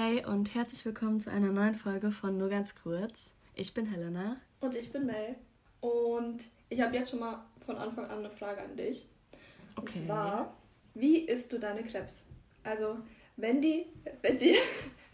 Hey 0.00 0.24
und 0.24 0.54
herzlich 0.54 0.84
willkommen 0.84 1.18
zu 1.18 1.28
einer 1.28 1.50
neuen 1.50 1.74
Folge 1.74 2.12
von 2.12 2.38
Nur 2.38 2.48
ganz 2.48 2.72
kurz. 2.76 3.32
Ich 3.56 3.74
bin 3.74 3.84
Helena. 3.84 4.36
Und 4.60 4.76
ich 4.76 4.92
bin 4.92 5.06
Mel. 5.06 5.34
Und 5.80 6.44
ich 6.68 6.80
habe 6.80 6.94
jetzt 6.94 7.10
schon 7.10 7.18
mal 7.18 7.44
von 7.66 7.74
Anfang 7.76 8.04
an 8.04 8.20
eine 8.20 8.30
Frage 8.30 8.62
an 8.62 8.76
dich. 8.76 9.04
Okay. 9.74 9.98
Und 9.98 10.06
zwar, 10.06 10.56
wie 10.94 11.22
isst 11.22 11.52
du 11.52 11.58
deine 11.58 11.82
Krebs? 11.82 12.22
Also, 12.62 12.98
wenn 13.38 13.60
die, 13.60 13.86
wenn 14.22 14.38
die, 14.38 14.54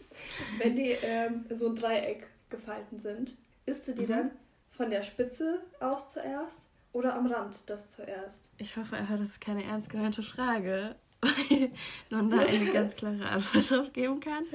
wenn 0.59 0.75
die 0.75 0.91
ähm, 1.01 1.45
in 1.49 1.57
so 1.57 1.67
ein 1.67 1.75
Dreieck 1.75 2.27
gefalten 2.51 2.99
sind, 2.99 3.33
isst 3.65 3.87
du 3.87 3.93
die 3.93 4.03
mhm. 4.03 4.07
dann 4.07 4.31
von 4.69 4.91
der 4.91 5.01
Spitze 5.01 5.63
aus 5.79 6.09
zuerst 6.09 6.59
oder 6.93 7.15
am 7.15 7.25
Rand 7.25 7.67
das 7.71 7.93
zuerst? 7.93 8.43
Ich 8.59 8.77
hoffe 8.77 8.95
einfach, 8.97 9.17
das 9.17 9.29
ist 9.29 9.41
keine 9.41 9.63
ernst 9.63 9.89
gemeinte 9.89 10.21
Frage, 10.21 10.95
weil 11.25 11.71
man 12.09 12.29
da 12.29 12.37
eine 12.37 12.71
ganz 12.73 12.95
klare 12.95 13.25
Antwort 13.25 13.69
drauf 13.69 13.93
geben 13.93 14.19
kann. 14.19 14.45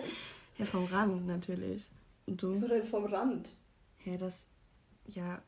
Ja, 0.59 0.65
vom 0.67 0.85
Rand 0.85 1.27
natürlich. 1.27 1.89
Und 2.27 2.43
du? 2.43 2.53
Wieso 2.53 2.69
denn 2.69 2.85
vom 2.85 3.05
Rand? 3.07 3.49
Ja, 4.05 4.17
das, 4.17 4.47
ja, 5.07 5.43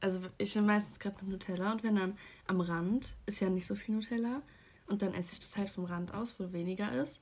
also 0.00 0.20
ich 0.38 0.54
nehme 0.54 0.68
meistens 0.68 0.98
gerade 0.98 1.16
mit 1.20 1.28
Nutella 1.28 1.72
und 1.72 1.82
wenn 1.82 1.96
dann 1.96 2.18
am 2.46 2.60
Rand 2.60 3.14
ist 3.26 3.40
ja 3.40 3.50
nicht 3.50 3.66
so 3.66 3.74
viel 3.74 3.94
Nutella 3.94 4.42
und 4.86 5.02
dann 5.02 5.14
esse 5.14 5.34
ich 5.34 5.40
das 5.40 5.56
halt 5.56 5.68
vom 5.68 5.84
Rand 5.84 6.14
aus, 6.14 6.38
wo 6.38 6.52
weniger 6.52 6.92
ist. 6.92 7.20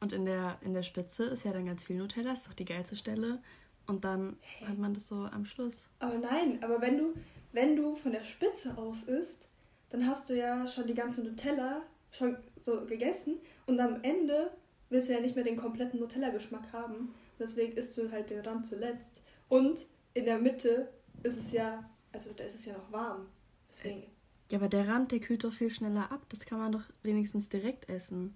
Und 0.00 0.12
in 0.12 0.24
der, 0.24 0.58
in 0.60 0.74
der 0.74 0.84
Spitze 0.84 1.24
ist 1.24 1.44
ja 1.44 1.52
dann 1.52 1.66
ganz 1.66 1.84
viel 1.84 1.96
Nutella, 1.96 2.32
ist 2.32 2.46
doch 2.46 2.54
die 2.54 2.64
geilste 2.64 2.94
Stelle. 2.94 3.40
Und 3.86 4.04
dann 4.04 4.36
hey. 4.40 4.68
hat 4.68 4.78
man 4.78 4.94
das 4.94 5.08
so 5.08 5.24
am 5.24 5.44
Schluss. 5.44 5.88
Aber 5.98 6.18
nein, 6.18 6.62
aber 6.62 6.80
wenn 6.80 6.98
du, 6.98 7.14
wenn 7.52 7.74
du 7.74 7.96
von 7.96 8.12
der 8.12 8.22
Spitze 8.22 8.76
aus 8.76 9.02
isst, 9.02 9.48
dann 9.90 10.06
hast 10.06 10.28
du 10.28 10.36
ja 10.36 10.66
schon 10.66 10.86
die 10.86 10.94
ganze 10.94 11.24
Nutella 11.24 11.82
schon 12.10 12.36
so 12.58 12.84
gegessen 12.86 13.38
und 13.66 13.80
am 13.80 14.02
Ende 14.02 14.50
willst 14.90 15.08
du 15.08 15.12
ja 15.12 15.20
nicht 15.20 15.36
mehr 15.36 15.44
den 15.44 15.56
kompletten 15.56 16.00
Nutella-Geschmack 16.00 16.72
haben. 16.72 17.14
Deswegen 17.38 17.76
isst 17.76 17.96
du 17.96 18.10
halt 18.10 18.30
den 18.30 18.40
Rand 18.40 18.66
zuletzt. 18.66 19.20
Und 19.48 19.86
in 20.14 20.24
der 20.24 20.38
Mitte 20.38 20.88
ist 21.22 21.38
es 21.38 21.52
ja, 21.52 21.88
also 22.12 22.30
da 22.34 22.44
ist 22.44 22.54
es 22.54 22.64
ja 22.64 22.72
noch 22.72 22.90
warm. 22.90 23.26
Deswegen. 23.70 24.04
Ja, 24.50 24.58
aber 24.58 24.68
der 24.68 24.88
Rand, 24.88 25.12
der 25.12 25.20
kühlt 25.20 25.44
doch 25.44 25.52
viel 25.52 25.70
schneller 25.70 26.10
ab. 26.10 26.24
Das 26.30 26.44
kann 26.46 26.58
man 26.58 26.72
doch 26.72 26.84
wenigstens 27.02 27.48
direkt 27.48 27.88
essen. 27.88 28.34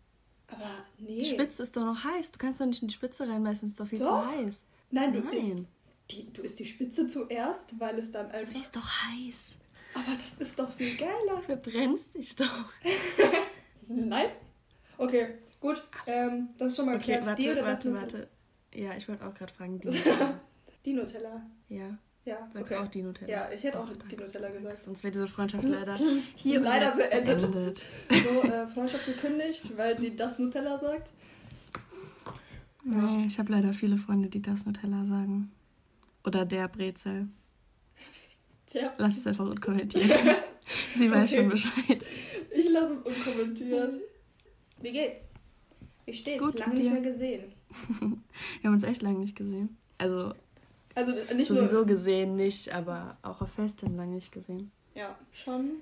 Aber 0.48 0.68
nee. 0.98 1.20
Die 1.20 1.24
Spitze 1.24 1.62
ist 1.62 1.76
doch 1.76 1.84
noch 1.84 2.04
heiß. 2.04 2.32
Du 2.32 2.38
kannst 2.38 2.60
doch 2.60 2.66
nicht 2.66 2.82
in 2.82 2.88
die 2.88 2.94
Spitze 2.94 3.26
reinbeißen, 3.26 3.66
ist 3.68 3.80
doch 3.80 3.86
viel 3.86 3.98
doch. 3.98 4.22
zu 4.22 4.30
heiß. 4.30 4.64
Nein, 4.90 5.12
du 5.14 5.20
Nein. 5.20 5.32
isst 5.32 5.66
die, 6.10 6.32
du 6.32 6.42
isst 6.42 6.58
die 6.60 6.66
Spitze 6.66 7.08
zuerst, 7.08 7.80
weil 7.80 7.98
es 7.98 8.12
dann 8.12 8.30
einfach. 8.30 8.52
Die 8.52 8.60
ist 8.60 8.76
doch 8.76 8.86
heiß. 8.86 9.52
Aber 9.94 10.16
das 10.16 10.46
ist 10.46 10.58
doch 10.58 10.70
viel 10.70 10.96
geiler. 10.96 11.36
Du 11.36 11.42
verbrennst 11.42 12.14
dich 12.14 12.36
doch. 12.36 12.72
Nein. 13.94 14.26
Okay, 14.98 15.26
gut. 15.60 15.82
Ähm, 16.06 16.50
das 16.58 16.68
ist 16.68 16.76
schon 16.76 16.86
mal 16.86 16.96
okay, 16.96 17.14
klar. 17.14 17.26
Warte, 17.26 17.42
die 17.42 17.50
oder 17.50 17.64
warte, 17.64 17.90
das 17.90 18.00
warte. 18.00 18.28
Ja, 18.74 18.94
ich 18.96 19.08
wollte 19.08 19.26
auch 19.26 19.34
gerade 19.34 19.52
fragen. 19.52 19.80
Die, 19.80 19.90
die 20.84 20.92
Nutella. 20.94 21.42
Ja. 21.68 21.98
Ja, 22.24 22.48
Sagst 22.52 22.72
okay. 22.72 22.80
auch 22.80 22.88
die 22.88 23.02
Nutella? 23.02 23.30
Ja, 23.30 23.50
ich 23.52 23.64
hätte 23.64 23.80
auch 23.80 23.88
oh, 23.90 24.06
die 24.08 24.16
Nutella 24.16 24.48
gesagt. 24.50 24.82
Sonst 24.82 25.02
wäre 25.02 25.10
diese 25.10 25.26
Freundschaft 25.26 25.64
leider 25.68 25.98
hier 26.36 26.60
leider 26.60 26.94
beendet. 26.94 27.40
beendet. 27.40 27.82
So, 28.10 28.42
äh, 28.44 28.66
Freundschaft 28.68 29.06
gekündigt, 29.06 29.76
weil 29.76 29.98
sie 29.98 30.14
das 30.14 30.38
Nutella 30.38 30.78
sagt. 30.78 31.10
Nee, 32.84 33.26
ich 33.26 33.38
habe 33.38 33.52
leider 33.52 33.72
viele 33.72 33.96
Freunde, 33.96 34.28
die 34.28 34.40
das 34.40 34.66
Nutella 34.66 35.04
sagen. 35.04 35.50
Oder 36.24 36.44
der 36.44 36.68
Brezel. 36.68 37.28
Ja. 38.74 38.90
Lass 38.96 39.18
es 39.18 39.26
einfach 39.26 39.44
unkommentiert. 39.44 40.10
sie 40.96 41.10
weiß 41.10 41.30
okay. 41.30 41.40
schon 41.40 41.48
Bescheid. 41.50 42.06
Ich 42.54 42.70
lasse 42.70 42.94
es 42.94 43.00
unkommentiert. 43.00 43.94
Wie 44.80 44.92
geht's? 44.92 45.28
Wie 46.04 46.12
steht's? 46.12 46.42
Gut, 46.42 46.58
lange 46.58 46.74
nicht 46.74 46.90
mehr 46.90 47.00
gesehen. 47.00 47.52
Wir 48.60 48.68
haben 48.68 48.74
uns 48.74 48.84
echt 48.84 49.02
lange 49.02 49.18
nicht 49.18 49.36
gesehen. 49.36 49.76
Also 49.98 50.34
also 50.94 51.12
nicht 51.34 51.48
Sowieso 51.48 51.76
nur... 51.76 51.86
gesehen 51.86 52.36
nicht, 52.36 52.72
aber 52.72 53.16
auch 53.22 53.40
auf 53.40 53.50
Festen 53.52 53.96
lange 53.96 54.14
nicht 54.14 54.32
gesehen. 54.32 54.70
Ja, 54.94 55.16
schon, 55.32 55.76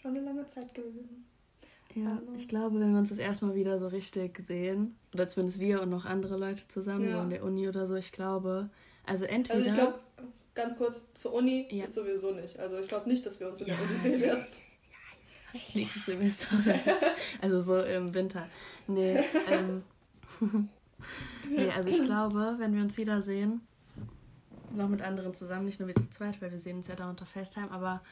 schon 0.00 0.16
eine 0.16 0.20
lange 0.20 0.46
Zeit 0.48 0.74
gewesen. 0.74 1.24
Ja, 1.94 2.18
also. 2.18 2.32
ich 2.36 2.48
glaube, 2.48 2.80
wenn 2.80 2.92
wir 2.92 2.98
uns 2.98 3.08
das 3.08 3.18
erstmal 3.18 3.54
wieder 3.54 3.78
so 3.78 3.88
richtig 3.88 4.38
sehen, 4.46 4.96
oder 5.14 5.26
zumindest 5.26 5.60
wir 5.60 5.80
und 5.82 5.90
noch 5.90 6.04
andere 6.04 6.36
Leute 6.36 6.66
zusammen, 6.68 7.04
ja. 7.04 7.16
so 7.16 7.22
in 7.22 7.30
der 7.30 7.44
Uni 7.44 7.68
oder 7.68 7.86
so, 7.86 7.94
ich 7.94 8.12
glaube, 8.12 8.68
also 9.06 9.24
entweder... 9.24 9.58
Also 9.58 9.68
ich 9.68 9.74
glaube, 9.74 9.98
ganz 10.54 10.76
kurz, 10.76 11.02
zur 11.14 11.32
Uni 11.34 11.66
ja. 11.70 11.84
ist 11.84 11.94
sowieso 11.94 12.32
nicht. 12.32 12.58
Also 12.58 12.78
ich 12.78 12.88
glaube 12.88 13.08
nicht, 13.08 13.24
dass 13.24 13.40
wir 13.40 13.48
uns 13.48 13.60
in 13.60 13.68
ja. 13.68 13.76
der 13.76 13.84
Uni 13.84 13.98
sehen 14.00 14.20
werden. 14.20 14.46
Ja, 15.74 15.80
nächstes 15.80 16.06
Semester 16.06 16.56
oder 16.58 16.74
so. 16.74 16.90
Also 17.42 17.60
so 17.60 17.82
im 17.82 18.14
Winter. 18.14 18.46
Nee, 18.86 19.24
ähm... 19.50 19.82
nee, 21.48 21.70
also 21.70 21.88
ich 21.88 22.04
glaube, 22.04 22.56
wenn 22.58 22.74
wir 22.74 22.82
uns 22.82 22.96
wiedersehen, 22.96 23.60
noch 24.72 24.88
mit 24.88 25.02
anderen 25.02 25.34
zusammen, 25.34 25.64
nicht 25.64 25.80
nur 25.80 25.88
wir 25.88 25.94
zu 25.94 26.08
zweit, 26.10 26.40
weil 26.42 26.50
wir 26.50 26.58
sehen 26.58 26.78
uns 26.78 26.88
ja 26.88 26.94
da 26.94 27.08
unter 27.08 27.26
FaceTime, 27.26 27.70
aber 27.70 28.02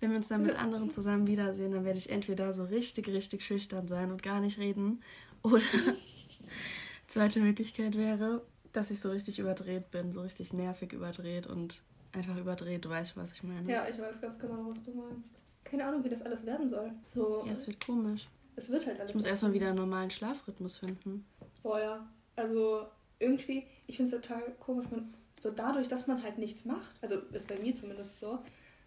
wenn 0.00 0.10
wir 0.10 0.16
uns 0.16 0.28
dann 0.28 0.42
mit 0.42 0.60
anderen 0.60 0.90
zusammen 0.90 1.26
wiedersehen, 1.26 1.72
dann 1.72 1.84
werde 1.84 1.98
ich 1.98 2.10
entweder 2.10 2.52
so 2.52 2.64
richtig, 2.64 3.08
richtig 3.08 3.44
schüchtern 3.44 3.88
sein 3.88 4.10
und 4.10 4.22
gar 4.22 4.40
nicht 4.40 4.58
reden 4.58 5.02
oder 5.42 5.62
zweite 7.06 7.40
Möglichkeit 7.40 7.96
wäre, 7.96 8.42
dass 8.72 8.90
ich 8.90 9.00
so 9.00 9.10
richtig 9.10 9.38
überdreht 9.38 9.90
bin, 9.90 10.12
so 10.12 10.20
richtig 10.20 10.52
nervig 10.52 10.92
überdreht 10.92 11.46
und 11.46 11.80
einfach 12.12 12.36
überdreht. 12.36 12.84
Du 12.84 12.90
weißt, 12.90 13.16
was 13.16 13.32
ich 13.32 13.42
meine. 13.42 13.70
Ja, 13.70 13.88
ich 13.88 13.98
weiß 13.98 14.20
ganz 14.20 14.38
genau, 14.38 14.70
was 14.70 14.82
du 14.82 14.92
meinst. 14.92 15.30
Keine 15.70 15.84
Ahnung, 15.84 16.04
wie 16.04 16.08
das 16.08 16.22
alles 16.22 16.46
werden 16.46 16.68
soll. 16.68 16.92
So, 17.14 17.42
ja, 17.44 17.52
es 17.52 17.66
wird 17.66 17.84
komisch. 17.84 18.28
Es 18.54 18.70
wird 18.70 18.86
halt 18.86 18.98
alles. 18.98 19.10
Ich 19.10 19.16
muss 19.16 19.24
erstmal 19.26 19.52
wieder 19.52 19.68
einen 19.68 19.76
normalen 19.76 20.10
Schlafrhythmus 20.10 20.76
finden. 20.76 21.26
Boah, 21.62 21.80
ja. 21.80 22.08
Also 22.36 22.86
irgendwie, 23.18 23.64
ich 23.86 23.96
finde 23.96 24.16
es 24.16 24.22
total 24.22 24.42
komisch. 24.60 24.86
Man 24.90 25.12
so 25.38 25.50
dadurch, 25.50 25.88
dass 25.88 26.06
man 26.06 26.22
halt 26.22 26.38
nichts 26.38 26.64
macht, 26.64 26.90
also 27.02 27.16
ist 27.32 27.48
bei 27.48 27.58
mir 27.58 27.74
zumindest 27.74 28.18
so, 28.18 28.38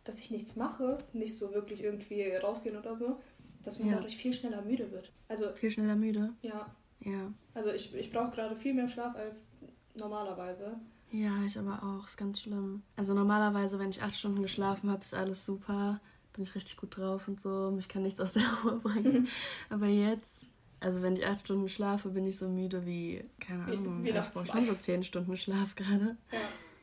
dass 0.04 0.20
ich 0.20 0.32
nichts 0.32 0.56
mache, 0.56 0.98
nicht 1.14 1.38
so 1.38 1.54
wirklich 1.54 1.84
irgendwie 1.84 2.24
rausgehen 2.36 2.76
oder 2.76 2.96
so, 2.96 3.20
dass 3.64 3.80
man 3.80 3.90
ja. 3.90 3.96
dadurch 3.96 4.18
viel 4.18 4.34
schneller 4.34 4.62
müde 4.64 4.92
wird. 4.92 5.12
Also 5.28 5.52
viel 5.54 5.70
schneller 5.70 5.96
müde? 5.96 6.34
Ja. 6.42 6.74
Ja. 7.02 7.32
Also 7.54 7.72
ich, 7.72 7.94
ich 7.96 8.12
brauche 8.12 8.32
gerade 8.32 8.56
viel 8.56 8.74
mehr 8.74 8.88
Schlaf 8.88 9.16
als 9.16 9.52
normalerweise. 9.96 10.80
Ja, 11.12 11.32
ich 11.46 11.58
aber 11.58 11.82
auch. 11.84 12.06
Ist 12.06 12.18
ganz 12.18 12.42
schlimm. 12.42 12.84
Also 12.96 13.14
normalerweise, 13.14 13.80
wenn 13.80 13.90
ich 13.90 14.02
acht 14.02 14.16
Stunden 14.16 14.42
geschlafen 14.42 14.90
habe, 14.90 15.02
ist 15.02 15.14
alles 15.14 15.46
super. 15.46 16.00
Bin 16.34 16.44
ich 16.44 16.56
richtig 16.56 16.78
gut 16.78 16.98
drauf 16.98 17.28
und 17.28 17.42
so. 17.42 17.72
Mich 17.72 17.88
kann 17.88 18.04
nichts 18.04 18.20
aus 18.20 18.34
der 18.34 18.44
Ruhe 18.64 18.80
bringen. 18.80 19.28
aber 19.70 19.88
jetzt 19.88 20.46
also 20.82 21.02
wenn 21.02 21.16
ich 21.18 21.26
acht 21.26 21.42
Stunden 21.42 21.68
schlafe, 21.68 22.10
bin 22.10 22.26
ich 22.26 22.38
so 22.38 22.48
müde 22.48 22.86
wie, 22.86 23.26
keine 23.40 23.66
Ahnung, 23.66 24.04
wie, 24.04 24.14
wie 24.14 24.18
ich 24.18 24.30
brauche 24.32 24.48
schon 24.48 24.66
so 24.66 24.76
zehn 24.76 25.04
Stunden 25.04 25.36
Schlaf 25.36 25.76
gerade. 25.76 26.16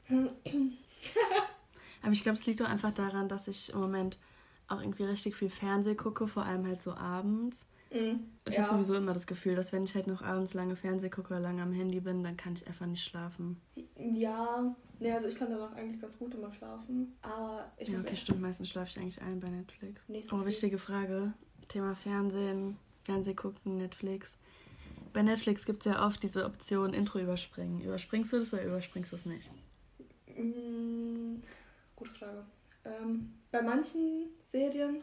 Ja. 0.09 0.17
Aber 2.03 2.13
ich 2.13 2.23
glaube, 2.23 2.39
es 2.39 2.47
liegt 2.47 2.61
doch 2.61 2.69
einfach 2.69 2.93
daran, 2.93 3.29
dass 3.29 3.49
ich 3.49 3.73
im 3.73 3.81
Moment 3.81 4.21
auch 4.69 4.81
irgendwie 4.81 5.05
richtig 5.05 5.35
viel 5.35 5.49
Fernseh 5.49 5.95
gucke, 5.95 6.29
vor 6.29 6.45
allem 6.45 6.67
halt 6.67 6.83
so 6.83 6.95
abends. 6.95 7.67
Mhm. 7.93 8.31
Ich 8.45 8.55
ja. 8.55 8.63
habe 8.63 8.73
sowieso 8.73 8.95
immer 8.95 9.13
das 9.13 9.27
Gefühl, 9.27 9.55
dass 9.55 9.73
wenn 9.73 9.85
ich 9.85 9.95
halt 9.95 10.07
noch 10.07 10.23
abends 10.23 10.55
lange 10.55 10.77
Fernseh 10.77 11.09
gucke 11.09 11.29
oder 11.29 11.41
lange 11.41 11.63
am 11.63 11.73
Handy 11.73 12.01
bin, 12.01 12.23
dann 12.23 12.37
kann 12.37 12.55
ich 12.55 12.67
einfach 12.67 12.87
nicht 12.87 13.05
schlafen. 13.05 13.61
Ja, 13.97 14.75
ne, 14.99 15.15
also 15.15 15.29
ich 15.29 15.37
kann 15.37 15.51
danach 15.51 15.73
eigentlich 15.75 16.01
ganz 16.01 16.19
gut 16.19 16.35
immer 16.35 16.53
schlafen. 16.53 17.17
Aber 17.23 17.73
ich 17.79 17.89
ja. 17.89 17.99
Okay, 17.99 18.17
stimmt, 18.17 18.41
meistens 18.41 18.69
schlafe 18.69 18.91
ich 18.91 18.99
eigentlich 18.99 19.21
ein 19.23 19.41
bei 19.41 19.49
Netflix. 19.49 20.09
Nicht 20.09 20.29
so 20.29 20.37
oh, 20.37 20.45
wichtige 20.45 20.79
Frage. 20.79 21.33
Thema 21.69 21.95
Fernsehen. 21.95 22.77
Fernseh 23.05 23.35
gucken, 23.35 23.77
Netflix. 23.77 24.35
Bei 25.13 25.23
Netflix 25.23 25.65
gibt 25.65 25.79
es 25.79 25.93
ja 25.93 26.05
oft 26.07 26.23
diese 26.23 26.45
Option 26.45 26.93
Intro 26.93 27.19
überspringen. 27.21 27.81
Überspringst 27.81 28.33
du 28.33 28.39
das 28.39 28.53
oder 28.53 28.65
überspringst 28.65 29.13
du 29.13 29.17
es 29.17 29.27
nicht? 29.27 29.51
Mm, 30.37 31.37
gute 31.95 32.11
Frage. 32.11 32.45
Ähm, 32.85 33.33
bei 33.51 33.63
manchen 33.63 34.29
Serien 34.43 35.03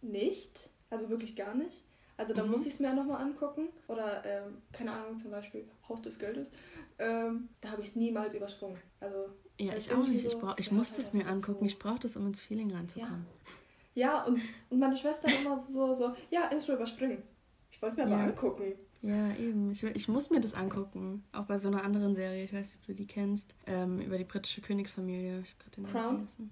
nicht. 0.00 0.70
Also 0.92 1.08
wirklich 1.08 1.34
gar 1.34 1.54
nicht. 1.54 1.84
Also 2.18 2.34
da 2.34 2.44
mhm. 2.44 2.50
muss 2.50 2.66
ich 2.66 2.74
es 2.74 2.80
mir 2.80 2.92
nochmal 2.92 3.22
angucken. 3.22 3.68
Oder, 3.88 4.22
ähm, 4.26 4.58
keine 4.72 4.92
Ahnung, 4.92 5.16
zum 5.16 5.30
Beispiel 5.30 5.64
Haus 5.88 6.02
des 6.02 6.18
Geldes. 6.18 6.52
Ähm, 6.98 7.48
da 7.62 7.70
habe 7.70 7.80
ich 7.80 7.88
es 7.88 7.96
niemals 7.96 8.34
übersprungen. 8.34 8.78
Also, 9.00 9.30
ja, 9.58 9.74
ich 9.74 9.90
auch 9.90 10.06
nicht. 10.06 10.22
So, 10.22 10.28
ich, 10.28 10.38
brauch, 10.38 10.58
ich 10.58 10.70
muss 10.70 10.98
es 10.98 11.14
mir 11.14 11.26
angucken. 11.26 11.64
Ich 11.64 11.78
brauche 11.78 11.98
das, 11.98 12.16
um 12.16 12.26
ins 12.26 12.40
Feeling 12.40 12.70
reinzukommen. 12.72 13.26
Ja. 13.44 13.52
Ja, 13.94 14.24
und, 14.24 14.40
und 14.70 14.78
meine 14.78 14.96
Schwester 14.96 15.28
immer 15.40 15.58
so, 15.58 15.92
so, 15.92 16.14
ja, 16.30 16.48
Intro 16.48 16.74
überspringen. 16.74 17.22
Ich 17.70 17.80
wollte 17.80 18.00
es 18.00 18.04
mir 18.04 18.10
ja. 18.10 18.16
aber 18.16 18.24
angucken. 18.24 18.74
Ja, 19.02 19.34
eben. 19.34 19.70
Ich, 19.70 19.82
ich 19.82 20.08
muss 20.08 20.30
mir 20.30 20.40
das 20.40 20.54
angucken. 20.54 21.24
Auch 21.32 21.46
bei 21.46 21.58
so 21.58 21.68
einer 21.68 21.84
anderen 21.84 22.14
Serie, 22.14 22.44
ich 22.44 22.52
weiß 22.52 22.66
nicht, 22.66 22.76
ob 22.76 22.86
du 22.86 22.94
die 22.94 23.06
kennst, 23.06 23.54
ähm, 23.66 24.00
über 24.00 24.16
die 24.16 24.24
britische 24.24 24.60
Königsfamilie. 24.60 25.40
Ich 25.40 25.54
habe 25.54 25.64
gerade 25.64 25.76
den 25.76 25.86
Crown? 25.86 26.16
vergessen. 26.16 26.50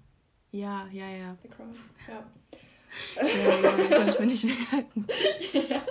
Ja, 0.51 0.87
ja, 0.91 1.09
ja. 1.09 1.37
The 1.41 1.47
Crown, 1.47 1.73
ja. 2.07 2.25
Ja, 3.15 3.23
ja, 3.25 3.87
kann 3.97 4.09
ich 4.09 4.19
mir 4.19 4.25
nicht 4.25 4.45
merken. 4.45 5.07
ja. 5.53 5.81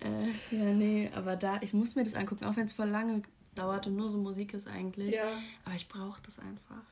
Äh, 0.00 0.56
ja, 0.56 0.64
nee, 0.72 1.10
aber 1.14 1.36
da, 1.36 1.60
ich 1.60 1.72
muss 1.74 1.96
mir 1.96 2.04
das 2.04 2.14
angucken, 2.14 2.44
auch 2.44 2.56
wenn 2.56 2.66
es 2.66 2.72
voll 2.72 2.88
lange 2.88 3.22
dauert 3.54 3.86
und 3.88 3.96
nur 3.96 4.08
so 4.08 4.18
Musik 4.18 4.54
ist 4.54 4.68
eigentlich. 4.68 5.14
Ja. 5.14 5.40
Aber 5.64 5.74
ich 5.74 5.88
brauche 5.88 6.20
das 6.22 6.38
einfach. 6.38 6.82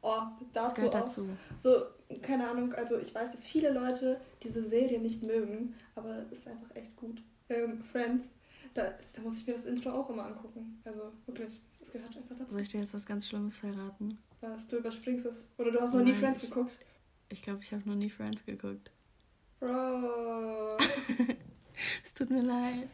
Oh, 0.00 0.22
dazu 0.52 0.54
das 0.54 0.74
gehört 0.74 0.96
auch. 0.96 1.00
dazu. 1.02 1.28
So, 1.58 1.82
keine 2.22 2.48
Ahnung, 2.48 2.72
also 2.72 2.98
ich 2.98 3.14
weiß, 3.14 3.32
dass 3.32 3.44
viele 3.44 3.70
Leute 3.72 4.20
diese 4.42 4.62
Serie 4.62 4.98
nicht 5.00 5.22
mögen, 5.22 5.74
aber 5.94 6.22
es 6.32 6.38
ist 6.38 6.48
einfach 6.48 6.74
echt 6.74 6.96
gut. 6.96 7.20
Ähm, 7.50 7.82
Friends, 7.82 8.30
Da, 8.74 8.94
da 9.14 9.22
muss 9.22 9.36
ich 9.36 9.46
mir 9.46 9.54
das 9.54 9.64
Intro 9.66 9.90
auch 9.90 10.08
immer 10.08 10.26
angucken. 10.26 10.80
Also 10.84 11.12
wirklich, 11.26 11.60
das 11.80 11.90
gehört 11.92 12.16
einfach 12.16 12.36
dazu. 12.38 12.52
Soll 12.52 12.60
ich 12.60 12.68
dir 12.68 12.80
jetzt 12.80 12.94
was 12.94 13.04
ganz 13.06 13.26
Schlimmes 13.26 13.58
verraten? 13.58 14.18
Was, 14.40 14.68
du 14.68 14.76
überspringst 14.76 15.26
es. 15.26 15.48
Oder 15.58 15.72
du 15.72 15.80
hast 15.80 15.92
noch 15.92 16.00
Nein, 16.00 16.12
nie 16.12 16.14
Friends 16.14 16.48
geguckt. 16.48 16.72
Ich 16.80 16.87
glaube, 17.42 17.60
ich 17.62 17.72
habe 17.72 17.88
noch 17.88 17.96
nie 17.96 18.10
Friends 18.10 18.44
geguckt. 18.44 18.90
Bro. 19.60 20.76
es 22.04 22.14
tut 22.14 22.30
mir 22.30 22.42
leid. 22.42 22.88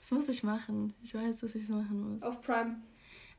Das 0.00 0.10
muss 0.10 0.28
ich 0.28 0.42
machen. 0.42 0.94
Ich 1.02 1.14
weiß, 1.14 1.40
dass 1.40 1.54
ich 1.54 1.64
es 1.64 1.68
machen 1.68 2.14
muss. 2.14 2.22
Auf 2.22 2.40
Prime. 2.40 2.76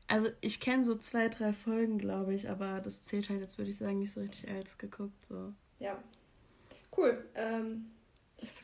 Also 0.08 0.28
ich 0.40 0.60
kenne 0.60 0.84
so 0.84 0.96
zwei, 0.96 1.28
drei 1.28 1.52
Folgen, 1.52 1.98
glaube 1.98 2.34
ich, 2.34 2.50
aber 2.50 2.80
das 2.80 3.02
zählt 3.02 3.28
halt 3.30 3.40
jetzt, 3.40 3.58
würde 3.58 3.70
ich 3.70 3.76
sagen, 3.76 3.98
nicht 3.98 4.12
so 4.12 4.20
richtig 4.20 4.48
als 4.50 4.76
geguckt. 4.78 5.24
So. 5.26 5.52
Ja. 5.78 6.02
Cool. 6.96 7.24
Ähm, 7.34 7.86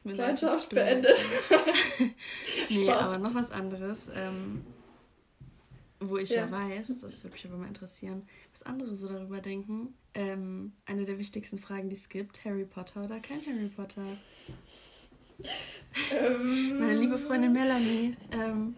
Freundschaft 0.05 0.71
beendet. 0.71 1.17
nee, 2.71 2.85
Spaß. 2.85 3.03
aber 3.03 3.19
noch 3.19 3.35
was 3.35 3.51
anderes. 3.51 4.11
Ähm, 4.15 4.65
wo 6.01 6.19
ich 6.19 6.31
ja. 6.31 6.47
ja. 6.47 6.51
weiß, 6.51 6.99
das 6.99 7.25
würde 7.25 7.35
mich 7.35 7.47
aber 7.47 7.57
mal 7.57 7.69
interessieren, 7.69 8.29
was 8.53 8.63
andere 8.65 8.95
so 8.95 9.09
darüber 9.09 9.41
denken. 9.41 9.95
Ähm, 10.19 10.73
eine 10.85 11.05
der 11.05 11.17
wichtigsten 11.17 11.59
Fragen, 11.59 11.91
die 11.91 11.95
es 11.95 12.09
gibt, 12.09 12.45
Harry 12.45 12.65
Potter 12.65 13.05
oder 13.05 13.21
kein 13.21 13.41
Harry 13.47 13.69
Potter? 13.69 14.05
Ähm. 16.11 16.81
Meine 16.81 16.99
liebe 16.99 17.17
Freundin 17.17 17.53
Melanie 17.53 18.17
ähm, 18.33 18.75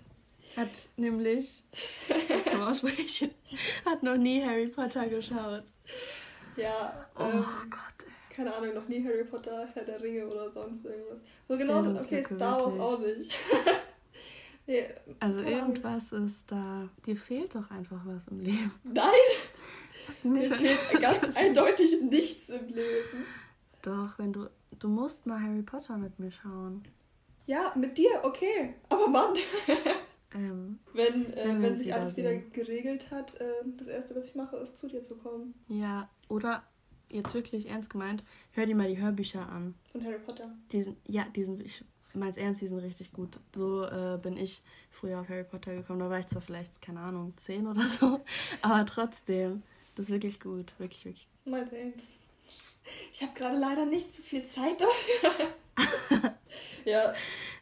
hat 0.54 0.90
nämlich, 0.98 1.64
ich 2.08 2.44
kann 2.44 2.60
aussprechen, 2.60 3.31
hat 3.87 4.02
noch 4.02 4.19
nie 4.19 4.44
Harry 4.44 4.69
Potter 4.69 5.06
geschaut. 5.06 5.64
Ja. 6.58 7.06
Oh 7.19 7.22
ähm, 7.22 7.44
Gott. 7.70 8.04
Ey. 8.04 8.37
Keine 8.37 8.54
Ahnung, 8.54 8.75
noch 8.75 8.88
nie 8.88 9.02
Harry 9.02 9.25
Potter, 9.25 9.66
Herr 9.72 9.84
der 9.84 10.02
Ringe 10.02 10.26
oder 10.26 10.50
sonst 10.50 10.84
irgendwas. 10.84 11.22
So 11.48 11.56
genauso, 11.56 11.98
okay, 11.98 12.22
Star 12.22 12.62
Wars 12.62 12.78
auch 12.78 12.98
nicht. 12.98 13.32
nee, 14.66 14.84
also 15.19 15.40
irgendwas 15.40 16.12
ist 16.12 16.52
da. 16.52 16.87
Dir 17.06 17.16
fehlt 17.16 17.54
doch 17.54 17.70
einfach 17.70 18.02
was 18.04 18.28
im 18.28 18.40
Leben. 18.40 18.72
Nein! 18.84 19.04
Mir 20.23 20.55
fehlt 20.55 21.01
ganz 21.01 21.21
eindeutig 21.37 22.01
nichts 22.03 22.49
im 22.49 22.67
Leben. 22.69 23.25
Doch, 23.83 24.19
wenn 24.19 24.33
du. 24.33 24.49
Du 24.79 24.89
musst 24.89 25.27
mal 25.27 25.43
Harry 25.43 25.62
Potter 25.62 25.97
mit 25.99 26.19
mir 26.19 26.31
schauen. 26.31 26.83
Ja, 27.47 27.73
mit 27.77 27.99
dir, 27.99 28.11
okay. 28.23 28.75
Aber 28.89 29.09
Mann. 29.09 29.35
Ähm, 30.33 30.79
wenn 30.93 31.33
äh, 31.35 31.61
wenn 31.61 31.77
sich 31.77 31.93
alles 31.93 32.17
wieder 32.17 32.33
geregelt 32.33 33.11
hat, 33.11 33.35
äh, 33.41 33.51
das 33.77 33.89
erste, 33.89 34.15
was 34.15 34.27
ich 34.27 34.37
mache, 34.37 34.57
ist 34.59 34.79
zu 34.79 34.87
dir 34.87 35.03
zu 35.03 35.17
kommen. 35.17 35.55
Ja, 35.67 36.09
oder 36.29 36.62
jetzt 37.09 37.35
wirklich 37.35 37.69
ernst 37.69 37.91
gemeint, 37.91 38.23
hör 38.53 38.67
dir 38.67 38.77
mal 38.77 38.89
die 38.89 39.01
Hörbücher 39.01 39.49
an. 39.49 39.75
Von 39.91 40.05
Harry 40.05 40.19
Potter. 40.19 40.53
Die 40.73 40.83
sind, 40.83 40.99
ja, 41.09 41.27
die 41.35 41.45
sind, 41.45 41.61
ich 41.61 41.85
mein's 42.15 42.37
ernst, 42.37 42.61
die 42.61 42.69
sind 42.69 42.79
richtig 42.79 43.12
gut. 43.12 43.41
So 43.55 43.85
äh, 43.85 44.19
bin 44.23 44.37
ich 44.37 44.62
früher 44.91 45.21
auf 45.21 45.29
Harry 45.29 45.45
Potter 45.45 45.75
gekommen. 45.75 46.01
Da 46.01 46.11
war 46.11 46.19
ich 46.19 46.27
zwar 46.27 46.43
vielleicht, 46.43 46.81
keine 46.81 47.01
Ahnung, 47.01 47.33
zehn 47.37 47.67
oder 47.67 47.83
so, 47.83 48.21
aber 48.62 48.87
trotzdem, 48.87 49.62
das 49.94 50.06
ist 50.06 50.10
wirklich 50.10 50.40
gut. 50.40 50.72
Wirklich, 50.78 51.04
wirklich. 51.04 51.28
Mal 51.44 51.69
sehen. 51.69 51.94
Ich 53.12 53.22
habe 53.22 53.32
gerade 53.34 53.58
leider 53.58 53.87
nicht 53.87 54.14
so 54.14 54.22
viel 54.22 54.44
Zeit 54.44 54.81
dafür. 54.81 56.34
ja. 56.84 57.14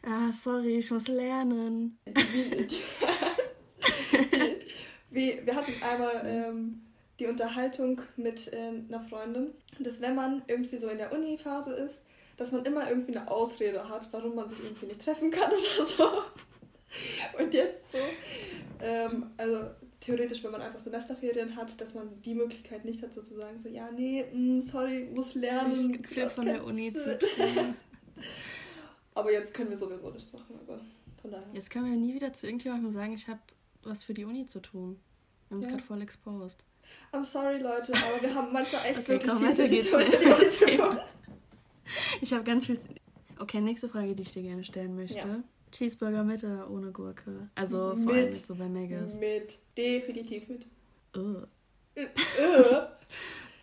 Ah, 0.03 0.31
sorry, 0.31 0.77
ich 0.77 0.89
muss 0.91 1.07
lernen. 1.07 1.99
wir, 5.09 5.45
wir 5.45 5.55
hatten 5.55 5.73
einmal 5.83 6.21
ähm, 6.25 6.81
die 7.19 7.27
Unterhaltung 7.27 8.01
mit 8.15 8.51
äh, 8.53 8.71
einer 8.87 9.01
Freundin, 9.01 9.53
dass 9.79 10.01
wenn 10.01 10.15
man 10.15 10.43
irgendwie 10.47 10.77
so 10.77 10.87
in 10.89 10.97
der 10.97 11.11
Uni-Phase 11.11 11.73
ist, 11.73 12.01
dass 12.37 12.51
man 12.53 12.65
immer 12.65 12.89
irgendwie 12.89 13.17
eine 13.17 13.29
Ausrede 13.29 13.89
hat, 13.89 14.07
warum 14.11 14.35
man 14.35 14.47
sich 14.47 14.63
irgendwie 14.63 14.85
nicht 14.85 15.03
treffen 15.03 15.29
kann 15.29 15.51
oder 15.51 15.85
so. 15.85 16.23
Und 17.37 17.53
jetzt 17.53 17.91
so, 17.91 17.97
ähm, 18.81 19.31
also 19.37 19.69
theoretisch, 20.09 20.43
wenn 20.43 20.51
man 20.51 20.61
einfach 20.61 20.79
Semesterferien 20.79 21.55
hat, 21.55 21.79
dass 21.79 21.93
man 21.93 22.21
die 22.21 22.33
Möglichkeit 22.33 22.85
nicht 22.85 23.01
hat, 23.01 23.13
sozusagen 23.13 23.59
so, 23.59 23.69
ja, 23.69 23.89
nee, 23.91 24.25
mh, 24.31 24.57
mm, 24.57 24.61
sorry, 24.61 25.09
muss 25.13 25.35
lernen. 25.35 25.99
Ich 26.01 26.07
viel 26.07 26.29
von 26.29 26.45
der 26.45 26.63
Uni 26.63 26.93
zu 26.93 27.17
tun. 27.19 27.75
Aber 29.15 29.31
jetzt 29.31 29.53
können 29.53 29.69
wir 29.69 29.77
sowieso 29.77 30.09
nichts 30.11 30.33
machen, 30.33 30.55
also 30.59 30.79
von 31.21 31.31
daher. 31.31 31.47
Jetzt 31.53 31.69
können 31.69 31.85
wir 31.85 31.97
nie 31.97 32.13
wieder 32.13 32.33
zu 32.33 32.47
irgendjemandem 32.47 32.91
sagen, 32.91 33.13
ich 33.13 33.27
habe 33.27 33.39
was 33.83 34.03
für 34.03 34.13
die 34.13 34.25
Uni 34.25 34.45
zu 34.45 34.59
tun. 34.59 34.99
Wir 35.47 35.55
haben 35.55 35.57
uns 35.57 35.65
ja. 35.65 35.71
gerade 35.71 35.83
voll 35.83 36.01
exposed. 36.01 36.63
I'm 37.11 37.23
sorry, 37.23 37.59
Leute, 37.59 37.93
aber 37.93 38.21
wir 38.21 38.33
haben 38.33 38.51
manchmal 38.51 38.85
echt 38.85 38.99
okay, 38.99 39.07
wirklich 39.09 39.31
komm, 39.31 39.45
viel 39.45 39.55
für 39.55 39.67
die, 39.67 39.81
für 39.81 40.03
die 40.03 40.27
Uni 40.27 40.49
zu 40.49 40.65
tun. 40.77 40.99
Ich 42.21 42.33
habe 42.33 42.43
ganz 42.43 42.65
viel... 42.65 42.79
Okay, 43.39 43.61
nächste 43.61 43.87
Frage, 43.87 44.15
die 44.15 44.23
ich 44.23 44.33
dir 44.33 44.43
gerne 44.43 44.63
stellen 44.63 44.95
möchte. 44.95 45.17
Ja. 45.17 45.43
Cheeseburger 45.71 46.23
mit 46.23 46.43
oder 46.43 46.69
ohne 46.69 46.91
Gurke? 46.91 47.49
Also 47.55 47.93
mit, 47.95 48.03
vor 48.03 48.13
allem 48.13 48.33
so 48.33 48.55
bei 48.55 48.69
Megas. 48.69 49.15
Mit, 49.15 49.57
definitiv 49.77 50.49
mit. 50.49 50.65
Uh. 51.15 51.43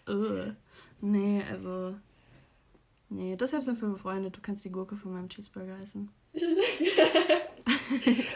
uh. 0.08 0.52
Nee, 1.00 1.42
also 1.50 1.94
Nee, 3.08 3.36
deshalb 3.36 3.62
sind 3.62 3.80
wir 3.80 3.88
befreundet. 3.88 4.36
Du 4.36 4.40
kannst 4.40 4.64
die 4.64 4.70
Gurke 4.70 4.96
von 4.96 5.12
meinem 5.12 5.28
Cheeseburger 5.28 5.78
essen. 5.78 6.10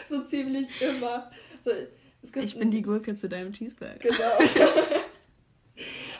so 0.09 0.23
ziemlich 0.23 0.69
immer. 0.81 1.29
So, 1.63 1.71
ich 2.39 2.57
bin 2.57 2.71
die 2.71 2.81
Gurke 2.81 3.15
zu 3.15 3.27
deinem 3.27 3.51
Cheeseburger. 3.51 3.99
Genau. 3.99 4.15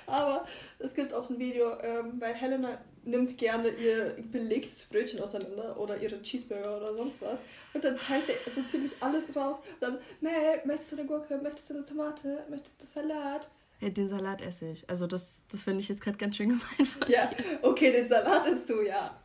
Aber 0.06 0.46
es 0.80 0.94
gibt 0.94 1.14
auch 1.14 1.30
ein 1.30 1.40
Video, 1.40 1.80
ähm, 1.80 2.20
weil 2.20 2.34
Helena 2.34 2.78
nimmt 3.04 3.38
gerne 3.38 3.70
ihr 3.70 4.16
belegtes 4.32 4.84
Brötchen 4.86 5.20
auseinander 5.22 5.80
oder 5.80 5.98
ihre 6.02 6.22
Cheeseburger 6.22 6.78
oder 6.78 6.94
sonst 6.94 7.22
was. 7.22 7.40
Und 7.74 7.84
dann 7.84 7.98
teilt 7.98 8.26
sie 8.26 8.34
so 8.52 8.62
ziemlich 8.64 8.94
alles 9.00 9.36
raus. 9.36 9.58
Und 9.58 9.82
dann, 9.82 9.98
Mel, 10.22 10.62
möchtest 10.66 10.92
du 10.92 10.98
eine 10.98 11.06
Gurke? 11.08 11.38
Möchtest 11.42 11.70
du 11.70 11.76
eine 11.76 11.86
Tomate? 11.86 12.46
Möchtest 12.50 12.82
du 12.82 12.86
Salat? 12.86 13.50
Ja, 13.80 13.90
den 13.90 14.08
Salat 14.08 14.42
esse 14.42 14.70
ich. 14.70 14.88
Also 14.90 15.08
das, 15.08 15.44
das 15.52 15.64
finde 15.64 15.80
ich 15.82 15.90
jetzt 15.90 16.02
gerade 16.02 16.18
ganz 16.18 16.36
schön 16.36 16.50
gemein 16.50 16.86
von 16.86 17.10
Ja, 17.10 17.32
okay, 17.64 17.92
den 17.92 18.08
Salat 18.08 18.48
isst 18.48 18.70
du, 18.70 18.82
ja. 18.82 19.20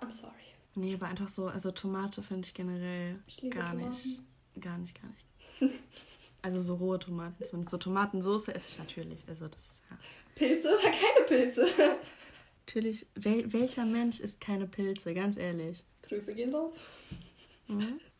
I'm 0.00 0.12
sorry. 0.12 0.32
Nee, 0.74 0.94
aber 0.94 1.06
einfach 1.06 1.28
so, 1.28 1.46
also 1.46 1.70
Tomate 1.72 2.22
finde 2.22 2.46
ich 2.46 2.54
generell 2.54 3.18
ich 3.26 3.38
gar 3.50 3.70
Tomaten. 3.72 3.90
nicht. 3.90 4.20
Gar 4.60 4.78
nicht, 4.78 5.00
gar 5.00 5.08
nicht. 5.08 5.74
also 6.42 6.60
so 6.60 6.74
rohe 6.76 6.98
Tomaten 6.98 7.44
zumindest. 7.44 7.70
So 7.70 7.78
Tomatensauce 7.78 8.48
esse 8.48 8.68
ich 8.68 8.78
natürlich. 8.78 9.24
Also 9.28 9.48
das, 9.48 9.82
ja. 9.90 9.98
Pilze 10.34 10.68
oder 10.68 10.82
keine 10.82 11.26
Pilze? 11.26 11.66
Natürlich, 12.66 13.06
wel 13.14 13.52
welcher 13.52 13.84
Mensch 13.84 14.20
isst 14.20 14.40
keine 14.40 14.66
Pilze, 14.66 15.14
ganz 15.14 15.36
ehrlich. 15.36 15.84
Grüße 16.02 16.34
gehen 16.34 16.54
raus. 16.54 16.80
Mhm. 17.68 18.00